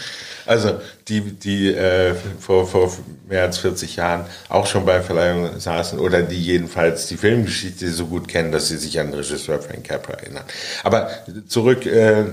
[0.50, 2.92] Also die, die äh, vor, vor
[3.28, 8.06] mehr als 40 Jahren auch schon bei Verleihungen saßen oder die jedenfalls die Filmgeschichte so
[8.06, 10.42] gut kennen, dass sie sich an Regisseur Frank Capra erinnern.
[10.82, 11.08] Aber
[11.46, 12.24] zurück äh,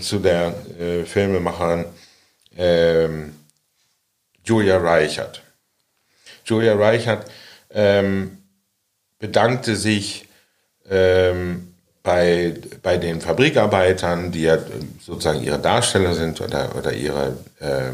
[0.00, 1.84] zu der äh, Filmemacherin
[2.56, 3.08] äh,
[4.42, 5.42] Julia Reichert.
[6.46, 7.30] Julia Reichert
[7.68, 8.38] ähm,
[9.18, 10.26] bedankte sich
[10.88, 11.65] ähm,
[12.06, 12.54] bei,
[12.84, 14.58] bei den Fabrikarbeitern, die ja
[15.04, 17.90] sozusagen ihre Darsteller sind oder, oder ihre, äh,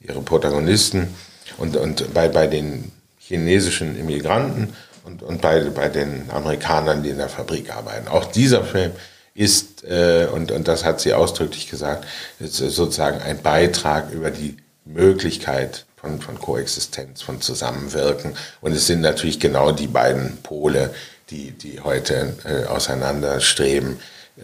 [0.00, 1.14] ihre Protagonisten
[1.56, 7.18] und, und bei, bei den chinesischen Immigranten und, und bei, bei den Amerikanern, die in
[7.18, 8.08] der Fabrik arbeiten.
[8.08, 8.90] Auch dieser Film
[9.34, 12.04] ist, äh, und, und das hat sie ausdrücklich gesagt,
[12.40, 18.36] ist sozusagen ein Beitrag über die Möglichkeit von, von Koexistenz, von Zusammenwirken.
[18.60, 20.92] Und es sind natürlich genau die beiden Pole,
[21.30, 23.98] die, die heute äh, auseinanderstreben,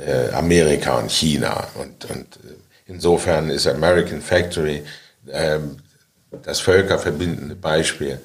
[0.04, 1.68] äh, Amerika und China.
[1.74, 2.54] Und, und äh,
[2.86, 4.82] insofern ist American Factory
[5.26, 5.58] äh,
[6.42, 8.18] das völkerverbindende Beispiel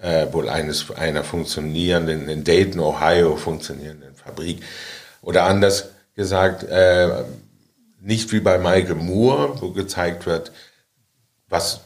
[0.00, 4.62] äh, wohl eines einer funktionierenden, in Dayton, Ohio funktionierenden Fabrik.
[5.22, 7.24] Oder anders gesagt, äh,
[8.00, 10.52] nicht wie bei Michael Moore, wo gezeigt wird,
[11.48, 11.80] was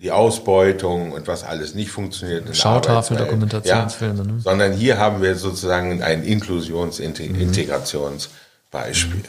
[0.00, 2.54] die Ausbeutung und was alles nicht funktioniert.
[2.56, 4.18] Schautafel, Dokumentationsfilme.
[4.18, 4.40] Ja, ne?
[4.40, 9.20] Sondern hier haben wir sozusagen ein Inklusions-Integrationsbeispiel.
[9.20, 9.24] Mhm.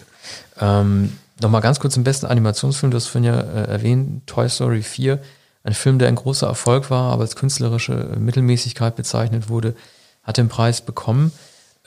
[0.59, 4.81] Ähm, Nochmal ganz kurz zum besten Animationsfilm, du hast vorhin ja äh, erwähnt, Toy Story
[4.81, 5.19] 4.
[5.63, 9.75] Ein Film, der ein großer Erfolg war, aber als künstlerische Mittelmäßigkeit bezeichnet wurde,
[10.23, 11.31] hat den Preis bekommen.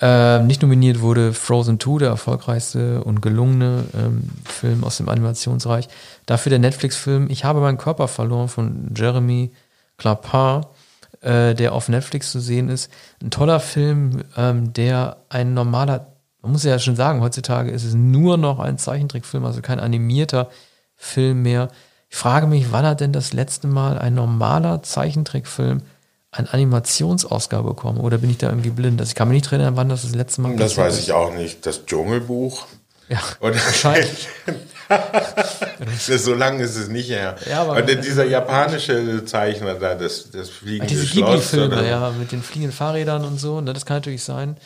[0.03, 5.89] Ähm, nicht nominiert wurde Frozen 2, der erfolgreichste und gelungene ähm, Film aus dem Animationsreich.
[6.25, 9.53] Dafür der Netflix-Film Ich habe meinen Körper verloren von Jeremy
[9.99, 10.65] Clapin,
[11.21, 12.91] äh, der auf Netflix zu sehen ist.
[13.23, 16.07] Ein toller Film, ähm, der ein normaler,
[16.41, 20.49] man muss ja schon sagen, heutzutage ist es nur noch ein Zeichentrickfilm, also kein animierter
[20.97, 21.69] Film mehr.
[22.09, 25.83] Ich frage mich, wann hat denn das letzte Mal ein normaler Zeichentrickfilm
[26.33, 29.01] eine Animationsausgabe bekommen oder bin ich da irgendwie blind?
[29.01, 31.05] Also ich kann mich nicht erinnern, wann das das letzte Mal Das weiß ist.
[31.05, 31.67] ich auch nicht.
[31.67, 32.67] Das Dschungelbuch.
[33.09, 34.29] Ja, und wahrscheinlich.
[35.99, 37.37] so lange ist es nicht her.
[37.49, 41.51] Ja, aber und dieser japanische Zeichner da, das, das fliegende diese Schloss.
[41.51, 44.57] Filme, ja, mit den fliegenden Fahrrädern und so, ne, das kann natürlich sein.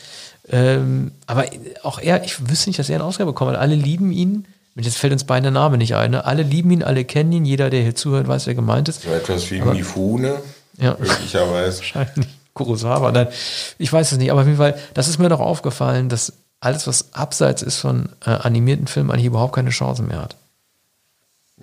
[0.48, 1.46] Ähm, aber
[1.82, 3.60] auch er, ich wüsste nicht, dass er eine Ausgabe bekommen hat.
[3.60, 4.46] Alle lieben ihn.
[4.76, 6.10] Jetzt fällt uns beide Name nicht ein.
[6.10, 6.24] Ne?
[6.24, 7.44] Alle lieben ihn, alle kennen ihn.
[7.44, 9.02] Jeder, der hier zuhört, weiß, wer gemeint ist.
[9.02, 10.42] So etwas wie aber, Mifune.
[10.78, 10.96] Ja.
[10.98, 11.78] Möglicherweise.
[11.78, 12.28] Wahrscheinlich.
[12.54, 13.10] Kurosawa.
[13.12, 13.28] Nein,
[13.78, 14.30] ich weiß es nicht.
[14.30, 18.08] Aber auf jeden Fall, das ist mir noch aufgefallen, dass alles, was abseits ist von
[18.24, 20.36] äh, animierten Filmen, eigentlich überhaupt keine Chance mehr hat.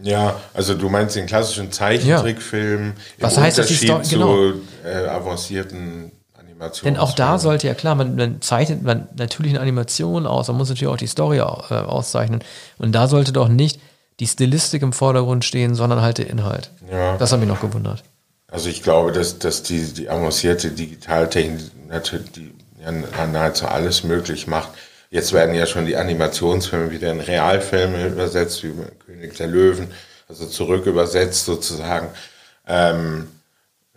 [0.01, 3.23] Ja, also du meinst den klassischen Zeichentrickfilm ja.
[3.23, 4.53] was heißt Unterschied das zu genau.
[4.85, 6.95] äh, avancierten Animationen.
[6.95, 10.57] Denn auch da sollte ja klar, man, man zeichnet man natürlich eine Animation aus, man
[10.57, 12.43] muss natürlich auch die Story äh, auszeichnen.
[12.77, 13.79] Und da sollte doch nicht
[14.19, 16.71] die Stilistik im Vordergrund stehen, sondern halt der Inhalt.
[16.89, 17.17] Ja.
[17.17, 18.03] Das hat mich noch gewundert.
[18.51, 22.91] Also ich glaube, dass, dass die, die avancierte Digitaltechnik natürlich die, ja,
[23.25, 24.71] nahezu alles möglich macht.
[25.09, 28.73] Jetzt werden ja schon die Animationsfilme wieder in Realfilme übersetzt, wie
[29.05, 29.87] König der Löwen,
[30.27, 32.09] also zurück übersetzt sozusagen.
[32.67, 33.27] Ähm,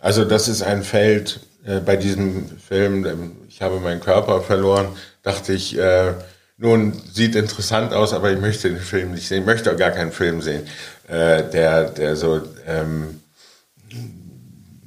[0.01, 4.89] also das ist ein Feld äh, bei diesem Film, ähm, ich habe meinen Körper verloren,
[5.23, 6.13] dachte ich, äh,
[6.59, 9.91] nun sieht interessant aus, aber ich möchte den Film nicht sehen, ich möchte auch gar
[9.91, 10.63] keinen Film sehen,
[11.09, 13.21] äh, der, der so ähm,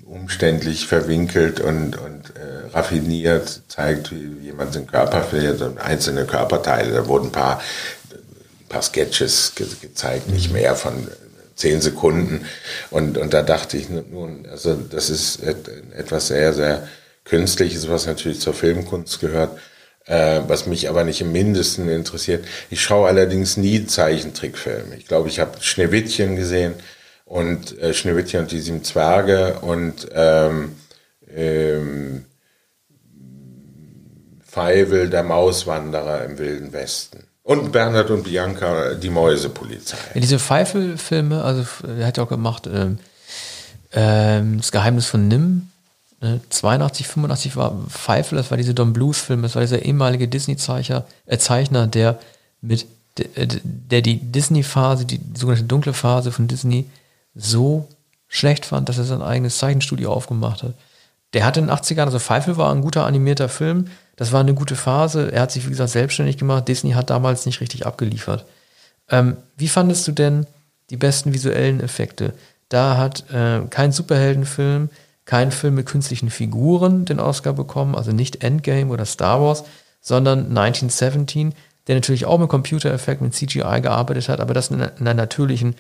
[0.10, 6.94] umständlich verwinkelt und, und äh, raffiniert zeigt, wie jemand seinen Körper verliert und einzelne Körperteile.
[6.94, 7.60] Da wurden ein paar,
[8.12, 11.08] ein paar Sketches ge gezeigt, nicht mehr von
[11.56, 12.46] zehn Sekunden.
[12.90, 16.88] Und, und da dachte ich, nun, also das ist etwas sehr, sehr
[17.26, 19.60] Künstliches, was natürlich zur Filmkunst gehört,
[20.06, 22.46] äh, was mich aber nicht im Mindesten interessiert.
[22.70, 24.96] Ich schaue allerdings nie Zeichentrickfilme.
[24.96, 26.76] Ich glaube, ich habe Schneewittchen gesehen
[27.28, 30.76] und äh, Schneewittchen und die sieben Zwerge und ähm,
[31.34, 32.26] ähm,
[34.46, 37.24] Feivel, der Mauswanderer im Wilden Westen.
[37.44, 39.98] Und Bernhard und Bianca, die Mäusepolizei.
[40.14, 42.98] Ja, diese Pfeifel-Filme, also er hat ja auch gemacht, ähm,
[43.94, 45.70] ähm, das Geheimnis von Nim,
[46.22, 51.06] ne, 82, 85 war Pfeifel, das war diese Don Blues-Film, das war dieser ehemalige Disney-Zeichner,
[51.26, 52.20] äh, Zeichner, der
[52.62, 52.86] mit
[53.36, 56.86] der die Disney-Phase, die sogenannte dunkle Phase von Disney
[57.38, 57.88] so
[58.28, 60.74] schlecht fand, dass er sein eigenes Zeichenstudio aufgemacht hat.
[61.34, 64.56] Der hatte in den 80ern, also Pfeifel war ein guter animierter Film, das war eine
[64.56, 65.32] gute Phase.
[65.32, 66.68] Er hat sich, wie gesagt, selbstständig gemacht.
[66.68, 68.46] Disney hat damals nicht richtig abgeliefert.
[69.10, 70.48] Ähm, wie fandest du denn
[70.90, 72.34] die besten visuellen Effekte?
[72.68, 74.90] Da hat äh, kein Superheldenfilm,
[75.26, 79.64] kein Film mit künstlichen Figuren den Oscar bekommen, also nicht Endgame oder Star Wars,
[80.02, 81.54] sondern 1917,
[81.88, 85.76] der natürlich auch mit Computereffekten, mit CGI gearbeitet hat, aber das in einer natürlichen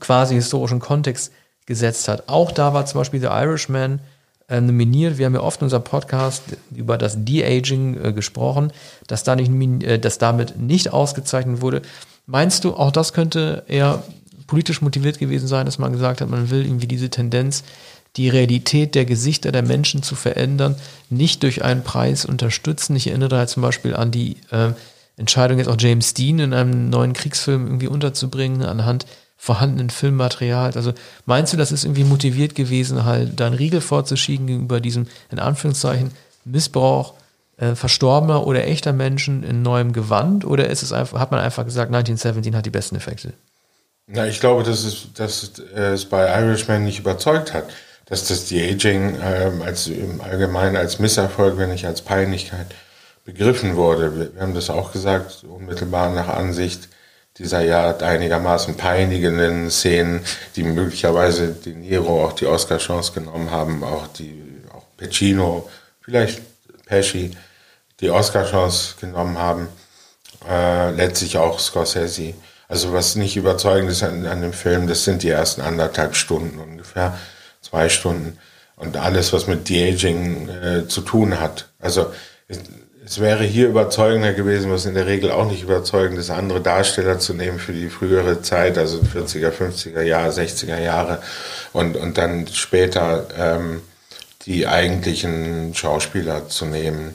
[0.00, 1.32] quasi historischen Kontext
[1.66, 2.28] gesetzt hat.
[2.28, 4.00] Auch da war zum Beispiel The Irishman
[4.48, 5.18] äh, nominiert.
[5.18, 6.42] Wir haben ja oft in unserem Podcast
[6.74, 8.72] über das De-Aging äh, gesprochen,
[9.06, 9.50] dass, da nicht,
[9.82, 11.82] äh, dass damit nicht ausgezeichnet wurde.
[12.26, 14.02] Meinst du, auch das könnte eher
[14.46, 17.64] politisch motiviert gewesen sein, dass man gesagt hat, man will irgendwie diese Tendenz,
[18.16, 20.76] die Realität der Gesichter der Menschen zu verändern,
[21.10, 22.96] nicht durch einen Preis unterstützen?
[22.96, 24.70] Ich erinnere da zum Beispiel an die äh,
[25.16, 29.06] Entscheidung, jetzt auch James Dean in einem neuen Kriegsfilm irgendwie unterzubringen, anhand
[29.36, 30.76] vorhandenen Filmmaterials.
[30.76, 30.92] Also
[31.26, 35.38] meinst du, das ist irgendwie motiviert gewesen, halt da einen Riegel vorzuschieben gegenüber diesem, in
[35.38, 36.10] Anführungszeichen,
[36.44, 37.14] Missbrauch
[37.58, 40.44] äh, verstorbener oder echter Menschen in neuem Gewand?
[40.44, 43.32] Oder ist es einfach, hat man einfach gesagt, 1917 hat die besten Effekte?
[44.06, 47.64] Na, ich glaube, dass es, dass es bei Irishman nicht überzeugt hat,
[48.06, 52.68] dass das die Aging ähm, als im Allgemeinen als Misserfolg, wenn nicht als Peinlichkeit
[53.24, 54.16] begriffen wurde.
[54.16, 56.88] Wir, wir haben das auch gesagt, unmittelbar nach Ansicht
[57.38, 60.24] dieser ja einigermaßen peinigenden Szenen,
[60.56, 65.68] die möglicherweise De Niro auch die Oscar-Chance genommen haben, auch die auch Pacino,
[66.00, 66.40] vielleicht
[66.86, 67.36] Pesci,
[68.00, 69.68] die Oscar-Chance genommen haben,
[70.48, 72.34] äh, letztlich auch Scorsese.
[72.68, 76.58] Also was nicht überzeugend ist an, an dem Film, das sind die ersten anderthalb Stunden
[76.58, 77.18] ungefähr,
[77.60, 78.38] zwei Stunden.
[78.76, 81.68] Und alles, was mit De-Aging äh, zu tun hat.
[81.78, 82.12] Also
[83.06, 87.18] es, wäre hier überzeugender gewesen, was in der Regel auch nicht überzeugend ist, andere Darsteller
[87.18, 91.22] zu nehmen für die frühere Zeit, also 40er, 50er Jahre, 60er Jahre
[91.72, 93.82] und, und dann später ähm,
[94.46, 97.14] die eigentlichen Schauspieler zu nehmen.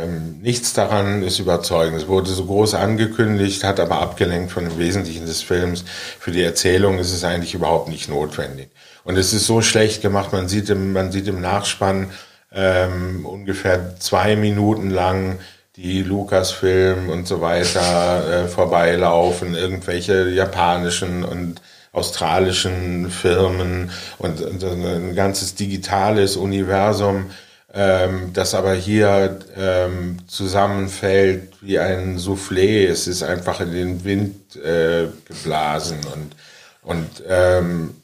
[0.00, 2.00] Ähm, nichts daran ist überzeugend.
[2.00, 5.84] Es wurde so groß angekündigt, hat aber abgelenkt von dem Wesentlichen des Films.
[6.18, 8.70] Für die Erzählung ist es eigentlich überhaupt nicht notwendig.
[9.04, 12.10] Und es ist so schlecht gemacht, man sieht im, man sieht im Nachspann
[12.52, 15.38] ähm, ungefähr zwei Minuten lang
[15.76, 21.60] die Lucasfilm und so weiter äh, vorbeilaufen, irgendwelche japanischen und
[21.92, 27.30] australischen Firmen und, und ein ganzes digitales Universum
[27.72, 32.88] ähm, das aber hier ähm, zusammenfällt wie ein Soufflé.
[32.88, 36.34] Es ist einfach in den Wind äh, geblasen und,
[36.82, 37.94] und ähm,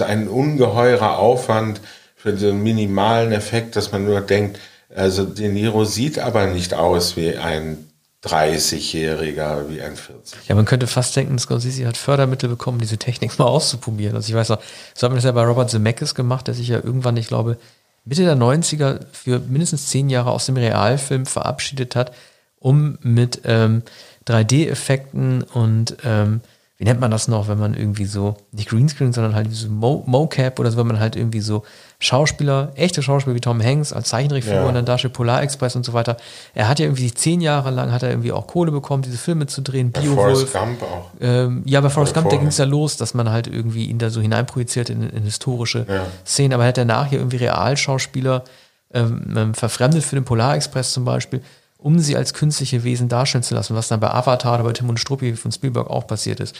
[0.00, 1.80] ein ungeheurer Aufwand
[2.24, 4.58] für den minimalen Effekt, dass man nur denkt,
[4.96, 7.86] also De Niro sieht aber nicht aus wie ein
[8.24, 10.48] 30-Jähriger, wie ein 40.
[10.48, 14.16] Ja, man könnte fast denken, Scorsese hat Fördermittel bekommen, diese Technik mal auszuprobieren.
[14.16, 14.62] Also ich weiß noch,
[14.94, 17.58] so hat man das ja bei Robert Zemeckis gemacht, der sich ja irgendwann, ich glaube,
[18.06, 22.14] Mitte der 90er für mindestens zehn Jahre aus dem Realfilm verabschiedet hat,
[22.58, 23.82] um mit ähm,
[24.26, 26.40] 3D-Effekten und ähm,
[26.78, 30.02] wie nennt man das noch, wenn man irgendwie so, nicht Greenscreen, sondern halt so Mo
[30.06, 31.62] Mocap oder so, wenn man halt irgendwie so
[32.04, 34.72] Schauspieler, echte Schauspieler wie Tom Hanks als Zeichentrickfigur ja.
[34.72, 36.18] dann darstellt, Polar Express und so weiter.
[36.54, 39.46] Er hat ja irgendwie zehn Jahre lang, hat er irgendwie auch Kohle bekommen, diese Filme
[39.46, 41.10] zu drehen, bei Forrest Gump auch.
[41.20, 43.98] Ähm, ja, bei Forrest Gump, da ging es ja los, dass man halt irgendwie ihn
[43.98, 46.06] da so hineinprojiziert in, in historische ja.
[46.26, 48.44] Szenen, aber er hat danach hier irgendwie Realschauspieler
[48.92, 51.40] ähm, ähm, verfremdet für den Polar Express zum Beispiel
[51.78, 54.88] um sie als künstliche Wesen darstellen zu lassen, was dann bei Avatar oder bei Tim
[54.88, 56.56] und Struppi von Spielberg auch passiert ist.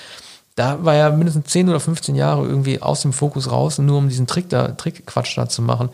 [0.55, 4.09] Da war er mindestens 10 oder 15 Jahre irgendwie aus dem Fokus raus, nur um
[4.09, 5.90] diesen Trick da, Trickquatsch da zu machen.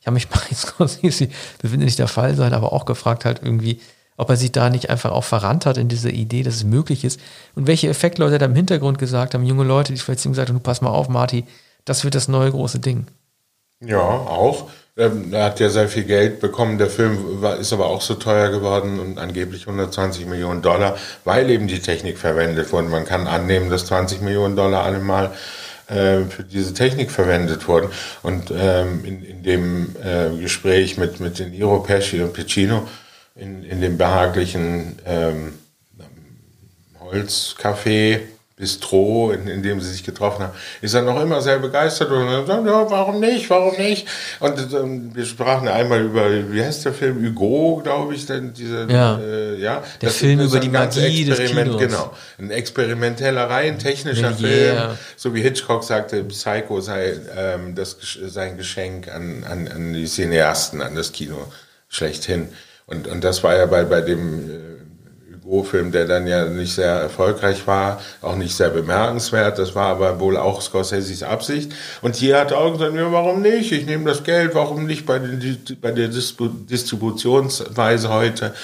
[0.00, 3.40] Ich habe mich bei Scorsese, das wird nicht der Fall sein, aber auch gefragt halt
[3.42, 3.80] irgendwie,
[4.16, 7.04] ob er sich da nicht einfach auch verrannt hat in diese Idee, dass es möglich
[7.04, 7.18] ist
[7.56, 10.56] und welche Effektleute da im Hintergrund gesagt haben, junge Leute, die vielleicht ihm gesagt haben,
[10.56, 11.44] du pass mal auf, Marty,
[11.84, 13.06] das wird das neue große Ding.
[13.80, 14.68] Ja, auch.
[14.96, 16.78] Ähm, er hat ja sehr viel Geld bekommen.
[16.78, 21.50] Der Film war, ist aber auch so teuer geworden und angeblich 120 Millionen Dollar, weil
[21.50, 22.88] eben die Technik verwendet wurde.
[22.88, 25.32] Man kann annehmen, dass 20 Millionen Dollar allemal
[25.88, 27.88] äh, für diese Technik verwendet wurden.
[28.22, 32.86] Und ähm, in, in dem äh, Gespräch mit, mit den Niro, Pesci und Piccino,
[33.34, 35.54] in, in dem behaglichen ähm,
[37.00, 38.20] Holzcafé,
[38.56, 42.12] Bistro, in, in dem sie sich getroffen haben, ist er noch immer sehr begeistert?
[42.12, 44.06] Und dann sagt, ja, warum nicht, warum nicht?
[44.38, 48.86] Und ähm, wir sprachen einmal über, wie heißt der Film, Hugo, glaube ich, denn diese,
[48.88, 49.82] ja, äh, ja.
[50.00, 51.80] Der Film über die Magie des Kinos.
[51.80, 57.96] Genau, ein experimenteller, rein technischer ja, Film, so wie Hitchcock sagte, Psycho sei ähm, das,
[58.26, 61.38] sein Geschenk an, an, an die Cineasten, an das Kino
[61.88, 62.50] schlechthin.
[62.86, 64.48] Und, und das war ja bei, bei dem
[65.44, 69.58] Hugo-Film, der dann ja nicht sehr erfolgreich war, auch nicht sehr bemerkenswert.
[69.58, 71.72] Das war aber wohl auch Scorseses Absicht.
[72.02, 73.72] Und hier hat er auch gesagt, ja, warum nicht?
[73.72, 78.54] Ich nehme das Geld, warum nicht bei, den, bei der Distributionsweise heute?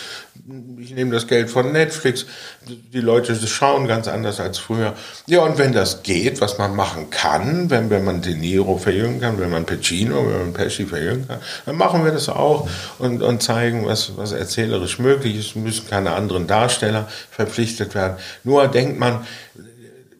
[0.78, 2.26] Ich nehme das Geld von Netflix.
[2.66, 4.94] Die Leute schauen ganz anders als früher.
[5.26, 9.20] Ja, und wenn das geht, was man machen kann, wenn, wenn man De Niro verjüngen
[9.20, 12.68] kann, wenn man Pacino, wenn man Pesci verjüngen kann, dann machen wir das auch
[12.98, 15.56] und, und zeigen, was, was erzählerisch möglich ist.
[15.56, 18.16] Müssen keine anderen Darsteller verpflichtet werden.
[18.44, 19.26] Nur denkt man,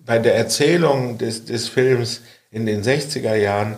[0.06, 3.76] bei der Erzählung des, des Films in den 60er Jahren,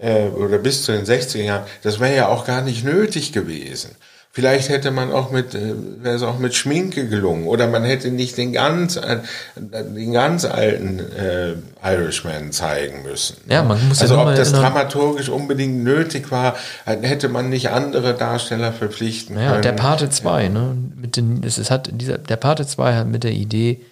[0.00, 3.94] äh, oder bis zu den 60er Jahren, das wäre ja auch gar nicht nötig gewesen.
[4.36, 7.46] Vielleicht hätte man auch mit, äh, wäre es auch mit Schminke gelungen.
[7.46, 9.20] Oder man hätte nicht den ganz, äh,
[9.54, 11.54] den ganz alten äh,
[11.84, 13.36] Irishman zeigen müssen.
[13.48, 18.14] Ja, man muss also ja ob das dramaturgisch unbedingt nötig war, hätte man nicht andere
[18.14, 19.62] Darsteller verpflichten ja, können.
[19.62, 20.76] Der Pate 2, ne?
[20.96, 23.82] Mit den, es hat dieser, der Pate 2 hat mit der Idee,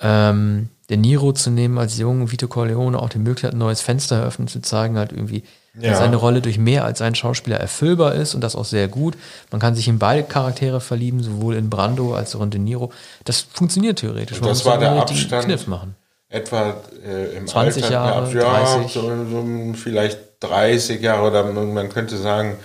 [0.00, 4.18] ähm, den Niro zu nehmen als jungen Vito Corleone auch die Möglichkeit, ein neues Fenster
[4.18, 5.42] eröffnen zu zeigen, halt irgendwie
[5.78, 5.90] ja.
[5.90, 9.14] dass seine Rolle durch mehr als einen Schauspieler erfüllbar ist und das auch sehr gut.
[9.50, 12.92] Man kann sich in beide Charaktere verlieben, sowohl in Brando als auch in De Niro.
[13.24, 14.40] Das funktioniert theoretisch.
[14.40, 15.44] Man das war der Abstand.
[15.44, 15.96] Kniff machen.
[16.28, 18.92] Etwa äh, im 20 Alter, Jahre, ja, 30.
[18.92, 22.56] So, so, vielleicht 30 Jahre oder man könnte sagen,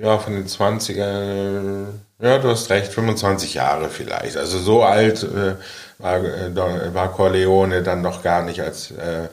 [0.00, 1.86] ja, von den 20er,
[2.20, 4.36] ja, du hast recht, 25 Jahre vielleicht.
[4.36, 5.56] Also so alt äh,
[5.98, 9.28] war, äh, war Corleone dann noch gar nicht, als äh,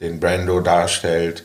[0.00, 1.44] den Brando darstellt.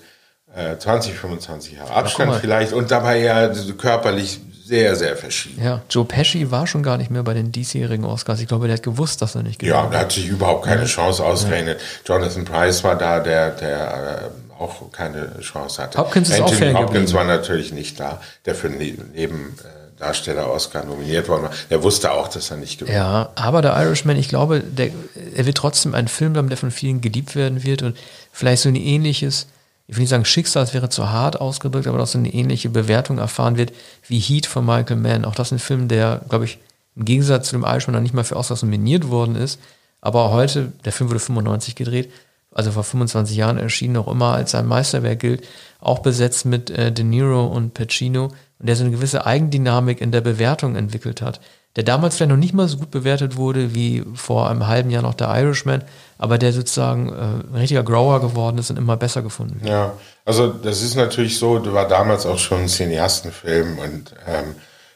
[0.79, 5.63] 20, äh, 25 Jahre Abstand vielleicht und dabei ja körperlich sehr, sehr verschieden.
[5.63, 8.41] Ja, Joe Pesci war schon gar nicht mehr bei den diesjährigen Oscars.
[8.41, 9.77] Ich glaube, der hat gewusst, dass er nicht gewinnt.
[9.77, 10.87] Ja, der hat sich überhaupt keine ja.
[10.87, 11.79] Chance ausgerechnet.
[11.79, 12.15] Ja.
[12.15, 15.97] Jonathan Price war da, der, der äh, auch keine Chance hatte.
[15.97, 19.55] Hopkins ist Anthony auch Hopkins war natürlich nicht da, der für neben
[19.97, 21.51] Darsteller Oscar nominiert worden war.
[21.69, 22.95] Der wusste auch, dass er nicht gewinnt.
[22.95, 24.91] Ja, aber der Irishman, ich glaube, der,
[25.35, 27.97] er wird trotzdem ein Film bleiben, der von vielen geliebt werden wird und
[28.31, 29.47] vielleicht so ein ähnliches
[29.87, 32.69] ich will nicht sagen Schicksal, es wäre zu hart ausgedrückt, aber auch so eine ähnliche
[32.69, 33.71] Bewertung erfahren wird
[34.07, 35.23] wie Heat von Michael Mann.
[35.23, 36.59] Auch das ist ein Film, der, glaube ich,
[36.97, 39.61] im Gegensatz zu dem Irishman noch nicht mal für Oscars nominiert worden ist.
[40.01, 42.11] Aber heute, der Film wurde 95 gedreht,
[42.51, 45.47] also vor 25 Jahren erschienen, noch immer als ein Meisterwerk gilt,
[45.79, 48.25] auch besetzt mit äh, De Niro und Pacino
[48.59, 51.39] und der so eine gewisse Eigendynamik in der Bewertung entwickelt hat
[51.75, 55.03] der damals vielleicht noch nicht mal so gut bewertet wurde wie vor einem halben Jahr
[55.03, 55.83] noch der Irishman,
[56.17, 59.69] aber der sozusagen äh, ein richtiger Grower geworden ist und immer besser gefunden wird.
[59.69, 59.93] Ja,
[60.25, 64.55] also das ist natürlich so, du war damals auch schon ein Cineastenfilm und ähm,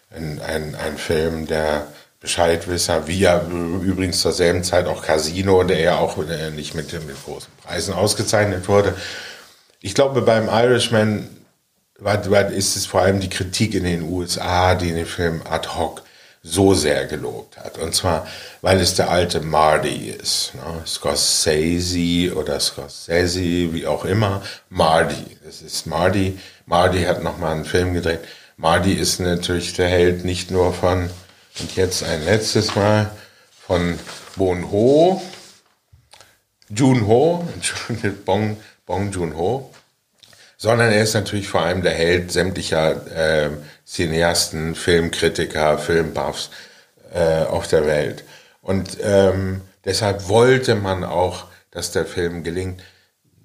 [0.09, 1.85] ein, ein, ein Film, der
[2.19, 3.41] Bescheidwisser, wie ja
[3.81, 7.93] übrigens zur selben Zeit auch Casino, der ja auch äh, nicht mit, mit großen Preisen
[7.93, 8.93] ausgezeichnet wurde.
[9.81, 11.27] Ich glaube, beim Irishman
[11.97, 15.67] war, war, ist es vor allem die Kritik in den USA, die den Film ad
[15.69, 16.03] hoc
[16.43, 17.77] so sehr gelobt hat.
[17.77, 18.27] Und zwar,
[18.61, 20.53] weil es der alte Marty ist.
[20.55, 20.81] Ne?
[20.85, 24.41] Scorsese oder Scorsese, wie auch immer.
[24.69, 25.37] Marty.
[25.45, 26.39] Das ist Marty.
[26.65, 28.21] Marty hat nochmal einen Film gedreht.
[28.57, 31.09] Marty ist natürlich der Held nicht nur von,
[31.59, 33.11] und jetzt ein letztes Mal,
[33.67, 33.97] von
[34.35, 35.21] Bon Ho,
[36.69, 37.47] Jun Ho,
[38.25, 39.71] Bong, Bong Jun Ho,
[40.57, 43.49] sondern er ist natürlich vor allem der Held sämtlicher äh,
[43.91, 46.49] Cineasten, Filmkritiker, Filmbuffs
[47.13, 48.23] äh, auf der Welt.
[48.61, 52.81] Und ähm, deshalb wollte man auch, dass der Film gelingt.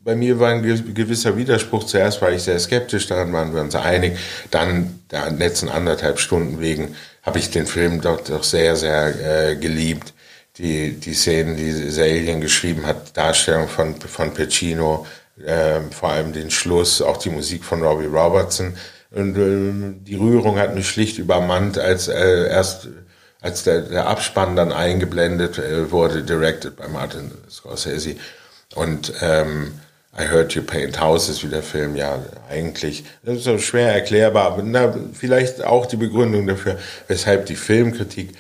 [0.05, 1.83] Bei mir war ein gewisser Widerspruch.
[1.85, 4.19] Zuerst war ich sehr skeptisch, daran waren wir uns einig.
[4.53, 9.57] Dann, der letzten anderthalb Stunden wegen, habe ich den Film doch, doch sehr, sehr äh,
[9.57, 10.15] geliebt.
[10.59, 15.07] Die, die Szenen, die Serien geschrieben hat, Darstellung von, von Pacino,
[15.45, 18.75] äh, vor allem den Schluss, auch die Musik von Robbie Robertson.
[19.11, 22.89] Und äh, die Rührung hat mich schlicht übermannt, als äh, erst
[23.47, 28.17] als der, der Abspann dann eingeblendet äh, wurde, directed by Martin Scorsese.
[28.75, 29.75] Und ähm,
[30.19, 32.19] I Heard You Paint Houses, wie der Film ja
[32.51, 37.57] eigentlich, das ist so schwer erklärbar, aber na, vielleicht auch die Begründung dafür, weshalb die
[37.57, 38.31] Filmkritik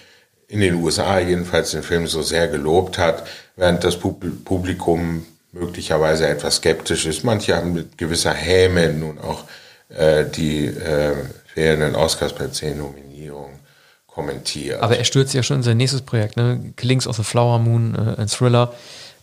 [0.48, 6.56] in den USA jedenfalls den Film so sehr gelobt hat, während das Publikum möglicherweise etwas
[6.56, 7.24] skeptisch ist.
[7.24, 9.44] Manche haben mit gewisser Häme nun auch
[9.88, 11.14] die äh,
[11.46, 13.60] fehlenden Oscars bei zehn Nominierungen
[14.06, 14.82] kommentiert.
[14.82, 16.72] Aber er stürzt ja schon in sein nächstes Projekt, ne?
[16.76, 18.72] Killings of the Flower Moon, äh, ein Thriller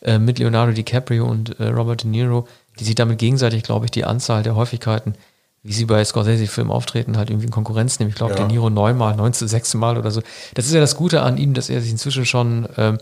[0.02, 2.48] äh, mit Leonardo DiCaprio und äh, Robert De Niro,
[2.80, 5.16] die sich damit gegenseitig, glaube ich, die Anzahl der Häufigkeiten,
[5.64, 8.10] wie sie bei Scorsese-Filmen auftreten, halt irgendwie in Konkurrenz nehmen.
[8.10, 8.40] Ich glaube, ja.
[8.40, 10.22] De Niro neunmal, neunzehn, sechsmal oder so.
[10.54, 12.98] Das ist ja das Gute an ihm, dass er sich inzwischen schon ähm,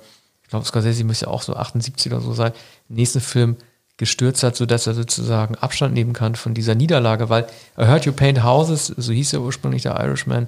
[0.51, 2.51] glaube, Scorsese müsste ja auch so 78 oder so sein,
[2.89, 3.55] im nächsten Film
[4.01, 7.43] gestürzt hat, sodass er sozusagen Abstand nehmen kann von dieser Niederlage, weil
[7.77, 10.47] I Heard You Paint Houses, so hieß ja ursprünglich der Irishman,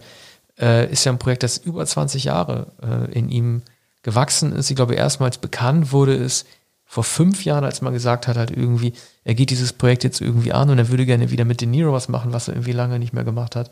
[0.60, 3.62] äh, ist ja ein Projekt, das über 20 Jahre äh, in ihm
[4.02, 4.72] gewachsen ist.
[4.72, 6.46] Ich glaube, erstmals bekannt wurde es
[6.84, 8.94] vor fünf Jahren, als man gesagt hat, halt irgendwie,
[9.24, 11.94] er geht dieses Projekt jetzt irgendwie an und er würde gerne wieder mit De Niro
[11.94, 13.70] was machen, was er irgendwie lange nicht mehr gemacht hat.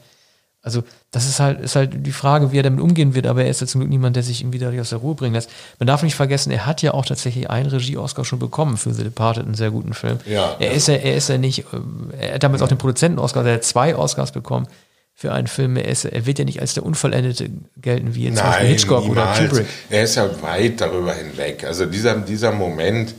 [0.64, 3.50] Also das ist halt, ist halt die Frage, wie er damit umgehen wird, aber er
[3.50, 5.50] ist ja zum Glück niemand, der sich ihm wieder aus der Ruhe bringen lässt.
[5.80, 9.04] Man darf nicht vergessen, er hat ja auch tatsächlich einen Regie-Oscar schon bekommen für The
[9.04, 10.20] Departed, einen sehr guten Film.
[10.26, 13.44] Ja, er ist ja, er ist ja nicht, äh, er hat damals auch den Produzenten-Oscar,
[13.44, 14.68] der hat zwei Oscars bekommen
[15.16, 15.78] für einen Film.
[15.78, 18.68] Er, ist, er wird ja nicht als der Unvollendete gelten, wie jetzt Nein, zum Beispiel
[18.70, 19.40] Hitchcock niemals.
[19.40, 19.68] oder Kubrick.
[19.90, 21.64] Er ist ja weit darüber hinweg.
[21.64, 23.16] Also dieser, dieser Moment,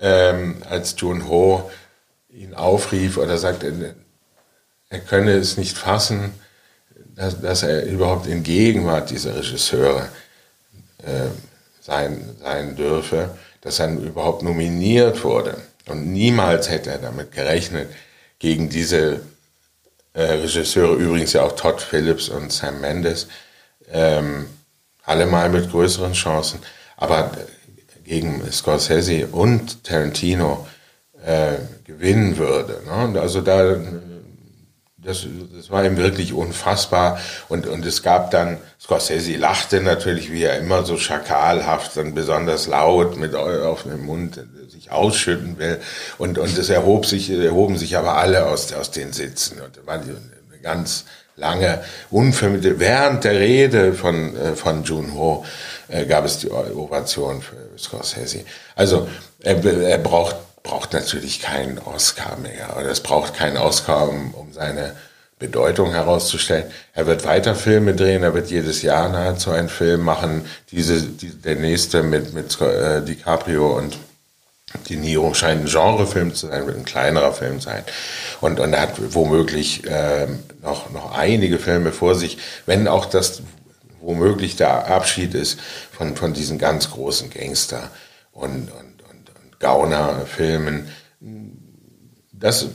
[0.00, 1.70] ähm, als Jun Ho
[2.30, 3.94] ihn aufrief oder sagte,
[4.88, 6.32] er könne es nicht fassen,
[7.16, 10.08] dass, dass er überhaupt in Gegenwart dieser Regisseure
[11.02, 11.28] äh,
[11.80, 13.30] sein, sein dürfe,
[13.62, 15.56] dass er überhaupt nominiert wurde.
[15.88, 17.88] Und niemals hätte er damit gerechnet,
[18.38, 19.20] gegen diese
[20.12, 23.28] äh, Regisseure, übrigens ja auch Todd Phillips und Sam Mendes,
[23.90, 24.46] ähm,
[25.04, 26.60] alle mal mit größeren Chancen,
[26.96, 27.30] aber
[28.04, 30.66] gegen Scorsese und Tarantino
[31.24, 31.54] äh,
[31.84, 32.82] gewinnen würde.
[32.84, 33.20] Ne?
[33.20, 33.76] Also da
[35.06, 35.24] das,
[35.56, 37.18] das war ihm wirklich unfassbar.
[37.48, 42.66] Und, und es gab dann, Scorsese lachte natürlich, wie er immer so schakalhaft und besonders
[42.66, 45.80] laut mit offenem Mund sich ausschütten will.
[46.18, 49.60] Und, und es erhob sich, erhoben sich aber alle aus, aus den Sitzen.
[49.60, 50.16] Und da war eine
[50.62, 51.04] ganz
[51.36, 55.44] lange, unvermittelt, während der Rede von, äh, von Jun Ho
[55.88, 58.44] äh, gab es die Ovation für Scorsese.
[58.74, 59.06] Also
[59.40, 60.36] er, er braucht
[60.66, 62.76] braucht natürlich keinen Oscar mehr.
[62.76, 64.96] Oder es braucht keinen Oscar, um, um seine
[65.38, 66.64] Bedeutung herauszustellen.
[66.94, 70.46] Er wird weiter Filme drehen, er wird jedes Jahr nahezu einen Film machen.
[70.70, 73.98] Diese, die, der nächste mit, mit äh, DiCaprio und
[74.88, 77.84] die Niro scheint ein Genrefilm zu sein, wird ein kleinerer Film sein.
[78.40, 80.26] Und, und er hat womöglich äh,
[80.62, 83.42] noch, noch einige Filme vor sich, wenn auch das
[84.00, 85.58] womöglich der Abschied ist
[85.92, 87.90] von, von diesen ganz großen Gangster-
[88.32, 88.85] und, und,
[89.58, 90.88] Gauner-Filmen.
[92.32, 92.66] Das,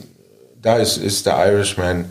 [0.60, 2.06] da ist, ist der Irishman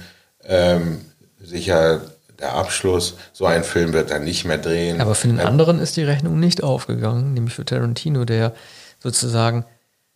[0.45, 1.01] ähm,
[1.39, 2.01] sicher
[2.39, 3.15] der Abschluss.
[3.33, 5.01] So ein Film wird er nicht mehr drehen.
[5.01, 8.53] Aber für den anderen ist die Rechnung nicht aufgegangen, nämlich für Tarantino, der
[8.99, 9.65] sozusagen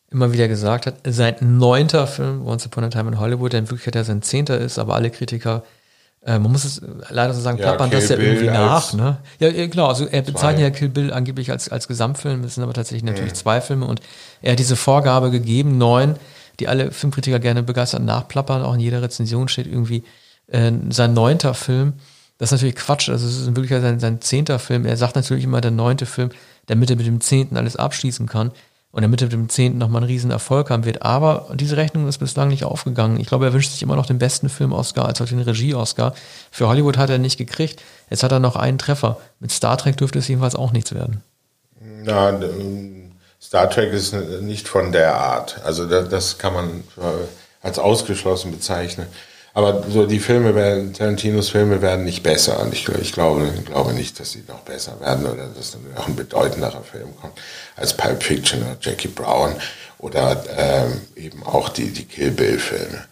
[0.10, 3.70] immer wieder gesagt hat, sein neunter Film, Once Upon a Time in Hollywood, der in
[3.70, 5.64] Wirklichkeit ja sein zehnter ist, aber alle Kritiker,
[6.26, 8.94] äh, man muss es leider so sagen, Ja, plappern Kill das ja Bill irgendwie nach.
[8.94, 9.18] Ne?
[9.40, 12.64] Ja, ja, genau, also er bezeichnet ja Kill Bill angeblich als, als Gesamtfilm, es sind
[12.64, 14.02] aber tatsächlich natürlich zwei Filme und
[14.42, 16.16] er hat diese Vorgabe gegeben, neun,
[16.60, 20.04] die alle Filmkritiker gerne begeistert nachplappern, auch in jeder Rezension steht irgendwie
[20.48, 21.94] äh, sein neunter Film.
[22.38, 24.86] Das ist natürlich Quatsch, also es ist in Wirklichkeit sein, sein zehnter Film.
[24.86, 26.32] Er sagt natürlich immer der neunte Film,
[26.66, 28.52] damit er mit dem zehnten alles abschließen kann
[28.96, 31.02] und damit er mit dem zehnten nochmal einen riesen Erfolg haben wird.
[31.02, 33.20] Aber diese Rechnung ist bislang nicht aufgegangen.
[33.20, 36.16] Ich glaube, er wünscht sich immer noch den besten Film-Oscar als auch den Regie-Oscar.
[36.50, 37.84] Für Hollywood hat er nicht gekriegt.
[38.10, 39.18] Jetzt hat er noch einen Treffer.
[39.42, 41.22] Mit Star Trek dürfte es jedenfalls auch nichts werden.
[42.04, 42.40] Na,
[43.42, 45.60] Star Trek ist nicht von der Art.
[45.66, 47.02] Also das, das kann man äh,
[47.62, 49.08] als ausgeschlossen bezeichnen.
[49.56, 52.60] Aber so die Filme werden, Tarantinos Filme werden nicht besser.
[52.60, 55.82] Und ich, ich glaube, ich glaube nicht, dass sie noch besser werden oder dass dann
[55.96, 57.40] noch ein bedeutenderer Film kommt
[57.78, 59.56] als Pulp Fiction oder Jackie Brown
[59.98, 63.06] oder ähm, eben auch die, die Kill Bill Filme.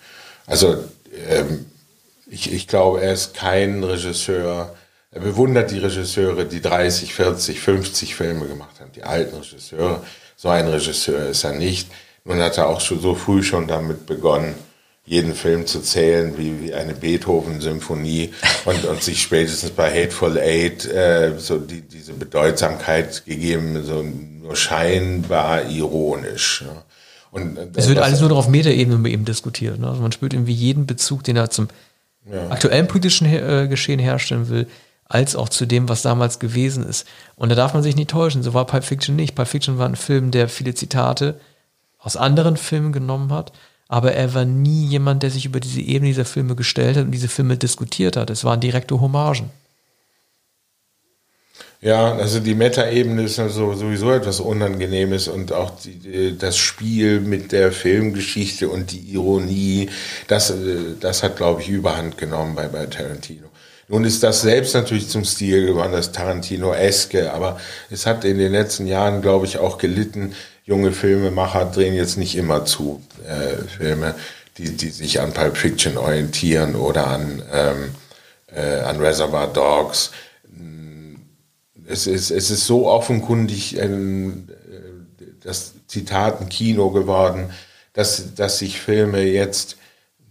[0.45, 0.83] Also
[1.29, 1.65] ähm,
[2.27, 4.75] ich, ich glaube, er ist kein Regisseur.
[5.11, 10.03] Er bewundert die Regisseure, die 30, 40, 50 Filme gemacht haben, die alten Regisseure.
[10.35, 11.89] So ein Regisseur ist er nicht.
[12.25, 14.55] Nun hat er auch schon so früh schon damit begonnen,
[15.05, 18.33] jeden Film zu zählen wie, wie eine Beethoven-Symphonie
[18.65, 24.55] und, und sich spätestens bei Hateful Eight äh, so die, diese Bedeutsamkeit gegeben, so nur
[24.55, 26.63] scheinbar ironisch.
[26.65, 26.83] Ne?
[27.31, 29.79] Und, äh, Es wird alles nur noch auf Metaebene mit ihm diskutiert.
[29.79, 29.87] Ne?
[29.89, 31.67] Also man spürt irgendwie jeden Bezug, den er zum
[32.49, 34.67] aktuellen politischen äh, Geschehen herstellen will,
[35.05, 37.05] als auch zu dem, was damals gewesen ist.
[37.35, 38.43] Und da darf man sich nicht täuschen.
[38.43, 39.35] So war Pulp Fiction nicht.
[39.35, 41.39] Pulp Fiction war ein Film, der viele Zitate
[41.99, 43.51] aus anderen Filmen genommen hat,
[43.93, 47.11] aber er war nie jemand, der sich über diese Ebene dieser Filme gestellt hat und
[47.11, 48.31] diese Filme diskutiert hat.
[48.31, 49.51] Es waren direkte Hommagen.
[51.79, 57.19] Ja, also die Metaebene ist also sowieso etwas Unangenehmes und auch die, die, das Spiel
[57.19, 59.91] mit der Filmgeschichte und die Ironie,
[60.27, 63.47] das, äh, das hat, glaube ich, Überhand genommen bei, bei Tarantino.
[63.89, 67.59] Nun ist das selbst natürlich zum Stil geworden, das Tarantino-eske, aber
[67.91, 70.33] es hat in den letzten Jahren, glaube ich, auch gelitten.
[70.65, 74.15] Junge Filmemacher drehen jetzt nicht immer zu äh, Filme,
[74.57, 77.95] die, die sich an Pulp Fiction orientieren oder an, ähm,
[78.47, 80.11] äh, an Reservoir Dogs.
[81.85, 87.51] Es ist, es ist so offenkundig ähm, äh, das Zitat ein Kino geworden,
[87.91, 89.77] dass, dass sich Filme jetzt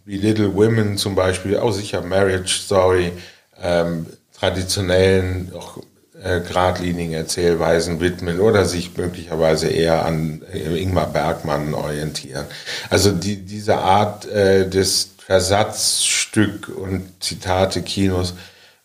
[0.05, 3.13] wie Little Women zum Beispiel, auch sicher Marriage Story,
[3.61, 5.79] ähm, traditionellen, auch
[6.23, 12.45] äh, geradlinigen Erzählweisen widmen oder sich möglicherweise eher an äh, Ingmar Bergmann orientieren.
[12.91, 18.35] Also die, diese Art äh, des Versatzstück und Zitate-Kinos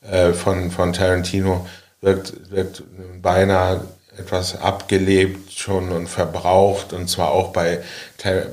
[0.09, 1.67] äh, von, von Tarantino
[2.01, 2.83] wird, wird
[3.21, 3.81] beinahe
[4.17, 7.81] etwas abgelebt schon und verbraucht und zwar auch bei,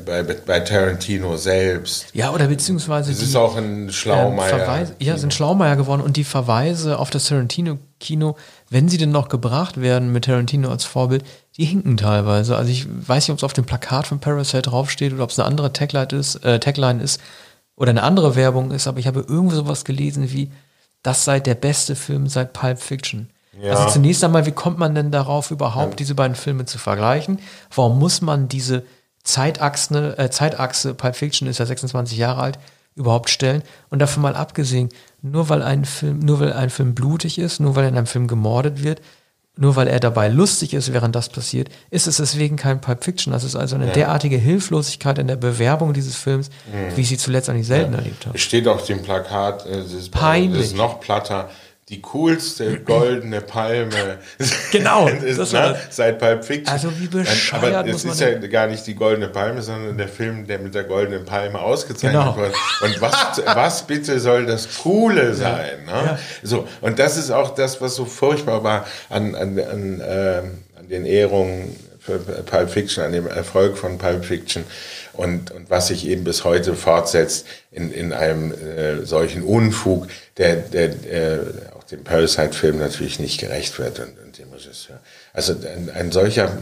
[0.05, 2.07] bei, bei Tarantino selbst.
[2.13, 4.53] Ja, oder beziehungsweise Es die, ist auch ein Schlaumeier.
[4.53, 8.37] Ähm, Verweise, ja, sind Schlaumeier geworden und die Verweise auf das Tarantino-Kino,
[8.75, 11.23] wenn sie denn noch gebracht werden mit Tarantino als Vorbild,
[11.57, 12.57] die hinken teilweise.
[12.57, 15.39] Also ich weiß nicht, ob es auf dem Plakat von Parasite draufsteht oder ob es
[15.39, 17.21] eine andere Tagline ist, äh, Tagline ist
[17.77, 20.51] oder eine andere Werbung ist, aber ich habe irgendwo sowas gelesen wie,
[21.05, 23.31] das sei der beste Film seit Pulp Fiction.
[23.63, 23.75] Ja.
[23.75, 27.39] Also zunächst einmal, wie kommt man denn darauf, überhaupt diese beiden Filme zu vergleichen?
[27.73, 28.83] Warum muss man diese
[29.23, 32.59] Zeitachse, äh, Zeitachse, Pulp Fiction ist ja 26 Jahre alt,
[32.97, 33.63] überhaupt stellen?
[33.89, 34.89] Und davon mal abgesehen,
[35.25, 38.29] nur weil ein Film, nur weil ein Film blutig ist, nur weil in einem Film
[38.29, 39.01] gemordet wird,
[39.57, 43.33] nur weil er dabei lustig ist, während das passiert, ist es deswegen kein Pulp Fiction.
[43.33, 46.51] Das ist also eine derartige Hilflosigkeit in der Bewerbung dieses Films,
[46.95, 48.37] wie ich sie zuletzt eigentlich selten erlebt habe.
[48.37, 50.59] Es steht auf dem Plakat, äh, das ist, Peinlich.
[50.59, 51.49] das ist noch platter,
[51.91, 54.19] die coolste goldene Palme.
[54.73, 56.73] Genau, ist, das war ne, seit Pulp Fiction.
[56.73, 60.47] Also wie bescheuert Aber es ist ja gar nicht die goldene Palme, sondern der Film,
[60.47, 62.37] der mit der goldenen Palme ausgezeichnet Genau.
[62.37, 62.53] wurde.
[62.81, 65.85] Und was, was bitte soll das Coole sein?
[65.85, 65.93] Ne?
[65.93, 66.19] Ja.
[66.43, 70.89] So, und das ist auch das, was so furchtbar war an, an, an, ähm, an
[70.89, 74.65] den Ehrungen für Pulp Fiction, an dem Erfolg von Pulp Fiction
[75.15, 80.57] und, und was sich eben bis heute fortsetzt in, in einem äh, solchen Unfug, der,
[80.57, 81.39] der äh,
[81.85, 85.01] auch dem Parasite-Film natürlich nicht gerecht wird und, und dem Regisseur.
[85.33, 86.57] Also ein, ein solcher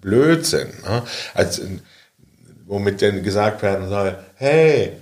[0.00, 1.02] Blödsinn, ne?
[1.34, 1.60] als,
[2.66, 4.92] womit denn gesagt werden soll, hey,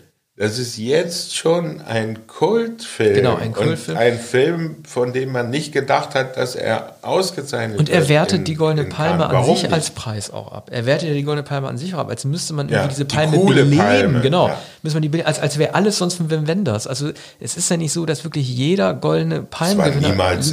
[0.40, 3.14] das ist jetzt schon ein Kultfilm.
[3.14, 3.98] Genau, ein Kultfilm.
[3.98, 7.90] Und ein Film, von dem man nicht gedacht hat, dass er ausgezeichnet wird.
[7.90, 9.74] Und er wertet in, die Goldene Palme an sich nicht?
[9.74, 10.70] als Preis auch ab.
[10.72, 12.94] Er wertet ja die Goldene Palme an sich auch ab, als müsste man ja, irgendwie
[12.94, 13.76] diese Palme die beleben.
[13.76, 14.48] Palme, genau.
[14.48, 14.58] Ja.
[14.82, 16.86] Müsste man die als, als wäre alles sonst von Wim Wenders.
[16.86, 19.92] Also es ist ja nicht so, dass wirklich jeder Goldene Palme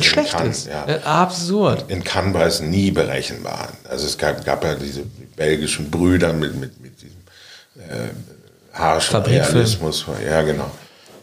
[0.02, 0.68] schlecht Cannes, ist.
[0.68, 0.86] Ja.
[0.86, 1.86] Äh, absurd.
[1.88, 3.70] In Cannes war es nie berechenbar.
[3.90, 5.04] Also es gab, gab ja diese
[5.38, 7.16] belgischen Brüder mit, mit, mit diesem
[7.90, 8.10] äh,
[8.78, 10.06] harschen Realismus.
[10.26, 10.70] Ja, genau.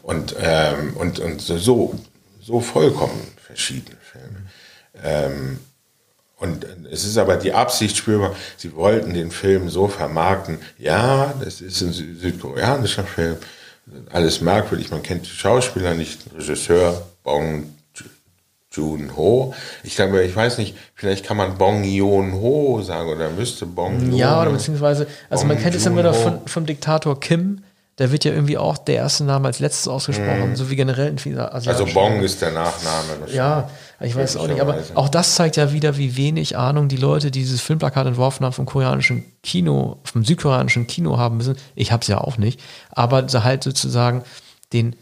[0.02, 1.98] Und, ähm, und, und so,
[2.42, 4.42] so vollkommen verschiedene Filme.
[5.02, 5.58] Ähm,
[6.36, 11.60] und es ist aber die Absicht spürbar, sie wollten den Film so vermarkten, ja, das
[11.60, 13.36] ist ein südkoreanischer Film,
[14.10, 17.73] alles merkwürdig, man kennt die Schauspieler nicht, Regisseur Bong
[18.74, 19.54] Joon-ho.
[19.82, 24.40] Ich glaube, ich weiß nicht, vielleicht kann man Bong Joon-ho sagen oder müsste Bong Ja,
[24.40, 27.62] oder beziehungsweise, also Bong man kennt es immer noch von, vom Diktator Kim,
[27.96, 30.56] da wird ja irgendwie auch der erste Name als letztes ausgesprochen, mm.
[30.56, 33.30] so wie generell in vielen Also Bong ist der Nachname.
[33.32, 33.70] Ja,
[34.00, 37.30] ich weiß auch nicht, aber auch das zeigt ja wieder, wie wenig Ahnung die Leute,
[37.30, 41.56] die dieses Filmplakat entworfen haben, vom koreanischen Kino, vom südkoreanischen Kino haben müssen.
[41.76, 42.60] Ich habe es ja auch nicht,
[42.90, 44.24] aber halt sozusagen
[44.72, 44.96] den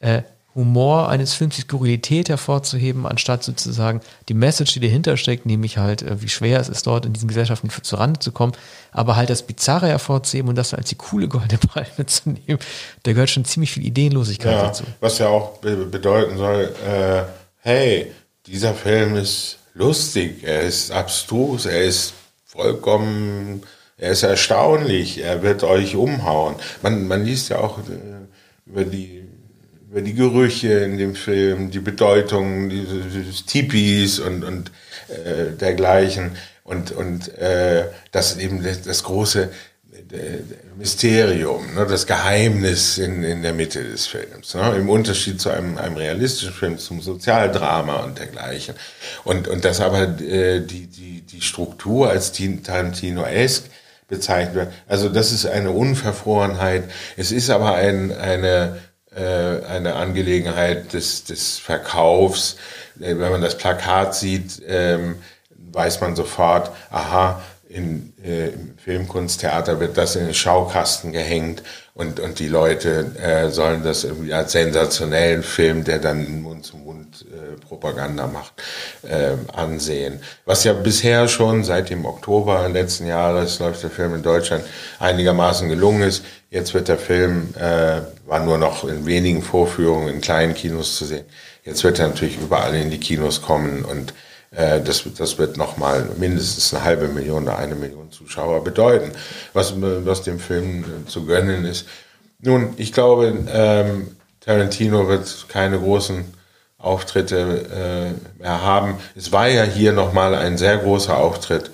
[0.00, 0.22] äh,
[0.54, 6.02] Humor eines Films, die Skurrilität hervorzuheben, anstatt sozusagen die Message, die dahinter steckt, nämlich halt,
[6.02, 8.52] äh, wie schwer es ist, dort in diesen Gesellschaften zu Rande zu kommen,
[8.92, 12.58] aber halt das Bizarre hervorzuheben und das als die coole goldene Palme zu nehmen,
[13.02, 14.84] da gehört schon ziemlich viel Ideenlosigkeit ja, dazu.
[15.00, 17.22] Was ja auch bedeuten soll, äh,
[17.58, 18.12] hey,
[18.46, 23.62] dieser Film ist lustig, er ist abstrus, er ist vollkommen,
[23.96, 26.54] er ist erstaunlich, er wird euch umhauen.
[26.82, 27.82] Man, man liest ja auch äh,
[28.66, 29.23] über die
[29.94, 34.72] über die Gerüche in dem Film, die Bedeutung dieses Tipis und, und
[35.06, 36.32] äh, dergleichen
[36.64, 39.50] und, und äh, das eben das, das große
[40.10, 40.16] äh,
[40.76, 44.56] Mysterium, ne, das Geheimnis in, in der Mitte des Films.
[44.56, 48.74] Ne, Im Unterschied zu einem, einem realistischen Film, zum Sozialdrama und dergleichen.
[49.22, 53.70] Und, und das aber äh, die, die, die Struktur als Tarantino-esque
[54.08, 54.72] bezeichnet wird.
[54.88, 56.90] Also das ist eine Unverfrorenheit.
[57.16, 58.80] Es ist aber ein, eine
[59.16, 62.56] eine Angelegenheit des, des Verkaufs.
[63.00, 65.16] Äh, wenn man das Plakat sieht, ähm,
[65.50, 71.62] weiß man sofort, aha, in, äh, im Filmkunsttheater wird das in den Schaukasten gehängt
[71.96, 78.28] und, und die Leute äh, sollen das irgendwie als sensationellen Film, der dann Mund-zu-Mund-Propaganda äh,
[78.28, 78.52] macht,
[79.04, 80.18] äh, ansehen.
[80.44, 84.64] Was ja bisher schon seit dem Oktober letzten Jahres läuft der Film in Deutschland
[84.98, 86.24] einigermaßen gelungen ist.
[86.50, 91.04] Jetzt wird der Film, äh, war nur noch in wenigen Vorführungen in kleinen Kinos zu
[91.04, 91.26] sehen.
[91.62, 94.12] Jetzt wird er natürlich überall in die Kinos kommen und
[94.54, 99.12] das, das wird nochmal mindestens eine halbe Million oder eine Million Zuschauer bedeuten,
[99.52, 101.86] was, was dem Film zu gönnen ist.
[102.40, 106.24] Nun, ich glaube, ähm, Tarantino wird keine großen
[106.78, 108.98] Auftritte äh, mehr haben.
[109.16, 111.70] Es war ja hier nochmal ein sehr großer Auftritt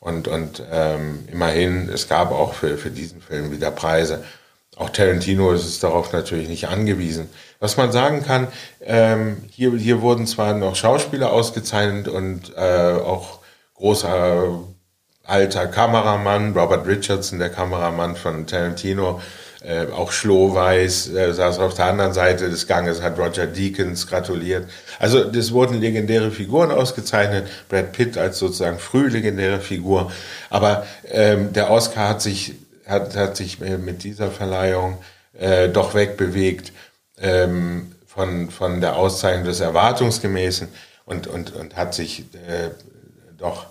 [0.00, 4.24] und, und ähm, immerhin, es gab auch für, für diesen Film wieder Preise.
[4.76, 7.28] Auch Tarantino ist es darauf natürlich nicht angewiesen.
[7.60, 8.48] Was man sagen kann,
[8.82, 13.38] ähm, hier, hier wurden zwar noch Schauspieler ausgezeichnet und äh, auch
[13.74, 14.58] großer
[15.24, 19.20] alter Kameramann, Robert Richardson, der Kameramann von Tarantino,
[19.64, 24.68] äh, auch Schlohweiß, äh, saß auf der anderen Seite des Ganges, hat Roger Deakins gratuliert.
[24.98, 30.12] Also das wurden legendäre Figuren ausgezeichnet, Brad Pitt als sozusagen früh legendäre Figur.
[30.50, 32.54] Aber ähm, der Oscar hat sich,
[32.86, 34.98] hat, hat sich mit dieser Verleihung
[35.38, 36.72] äh, doch wegbewegt
[37.18, 40.68] ähm, von, von der Auszeichnung des Erwartungsgemäßen
[41.06, 42.70] und, und, und hat sich äh,
[43.38, 43.66] doch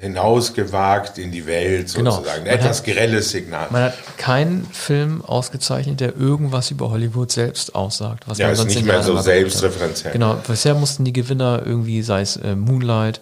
[0.00, 2.12] hinausgewagt in die Welt Genau.
[2.12, 2.44] sozusagen.
[2.44, 3.66] Man Etwas hat- grelles Signal.
[3.70, 8.24] Man hat keinen Film ausgezeichnet, der irgendwas über Hollywood selbst aussagt.
[8.26, 10.12] Was Ja, man ist sonst nicht in mehr so selbstreferenziell.
[10.12, 13.20] Genau, bisher mussten die Gewinner irgendwie, sei es äh, Moonlight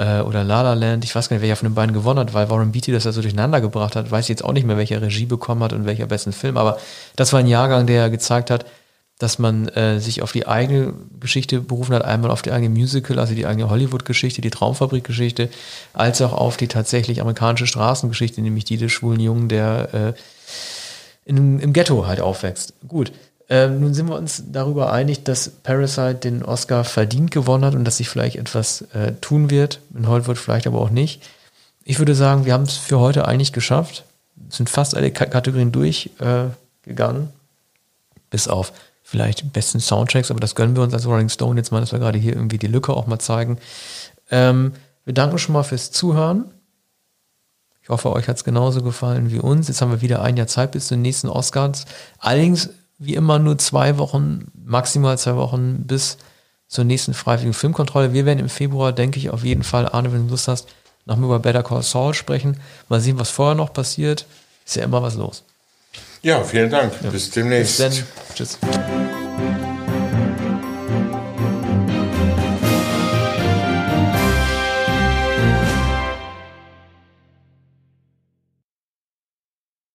[0.00, 2.32] äh, oder La La Land, ich weiß gar nicht, welcher von den beiden gewonnen hat,
[2.32, 4.78] weil Warren Beatty das ja so durcheinander gebracht hat, weiß ich jetzt auch nicht mehr,
[4.78, 6.78] welcher Regie bekommen hat und welcher besten Film, aber
[7.16, 8.64] das war ein Jahrgang, der gezeigt hat,
[9.18, 13.18] dass man äh, sich auf die eigene Geschichte berufen hat, einmal auf die eigene Musical,
[13.18, 15.50] also die eigene Hollywood-Geschichte, die Traumfabrik-Geschichte,
[15.92, 20.12] als auch auf die tatsächlich amerikanische Straßengeschichte, nämlich die des schwulen Jungen, der äh,
[21.26, 22.72] in, im Ghetto halt aufwächst.
[22.88, 23.12] Gut.
[23.52, 27.84] Ähm, nun sind wir uns darüber einig, dass Parasite den Oscar verdient gewonnen hat und
[27.84, 29.80] dass sich vielleicht etwas äh, tun wird.
[29.92, 31.28] In Hollywood vielleicht aber auch nicht.
[31.84, 34.04] Ich würde sagen, wir haben es für heute eigentlich geschafft.
[34.50, 37.24] sind fast alle K Kategorien durchgegangen.
[37.24, 37.40] Äh,
[38.30, 38.72] bis auf
[39.02, 41.98] vielleicht besten Soundtracks, aber das gönnen wir uns als Rolling Stone jetzt mal, dass wir
[41.98, 43.58] gerade hier irgendwie die Lücke auch mal zeigen.
[44.30, 44.72] Ähm,
[45.04, 46.44] wir danken schon mal fürs Zuhören.
[47.82, 49.66] Ich hoffe, euch hat es genauso gefallen wie uns.
[49.66, 51.86] Jetzt haben wir wieder ein Jahr Zeit bis zum nächsten Oscars.
[52.20, 52.70] Allerdings,
[53.00, 56.18] wie immer, nur zwei Wochen, maximal zwei Wochen bis
[56.68, 58.12] zur nächsten freiwilligen Filmkontrolle.
[58.12, 60.68] Wir werden im Februar, denke ich, auf jeden Fall, Arne, wenn du Lust hast,
[61.06, 62.60] nochmal über Better Call Saul sprechen.
[62.88, 64.26] Mal sehen, was vorher noch passiert.
[64.64, 65.42] Ist ja immer was los.
[66.22, 66.92] Ja, vielen Dank.
[67.02, 67.10] Ja.
[67.10, 67.78] Bis demnächst.
[67.78, 68.04] Bis.
[68.34, 68.58] Tschüss.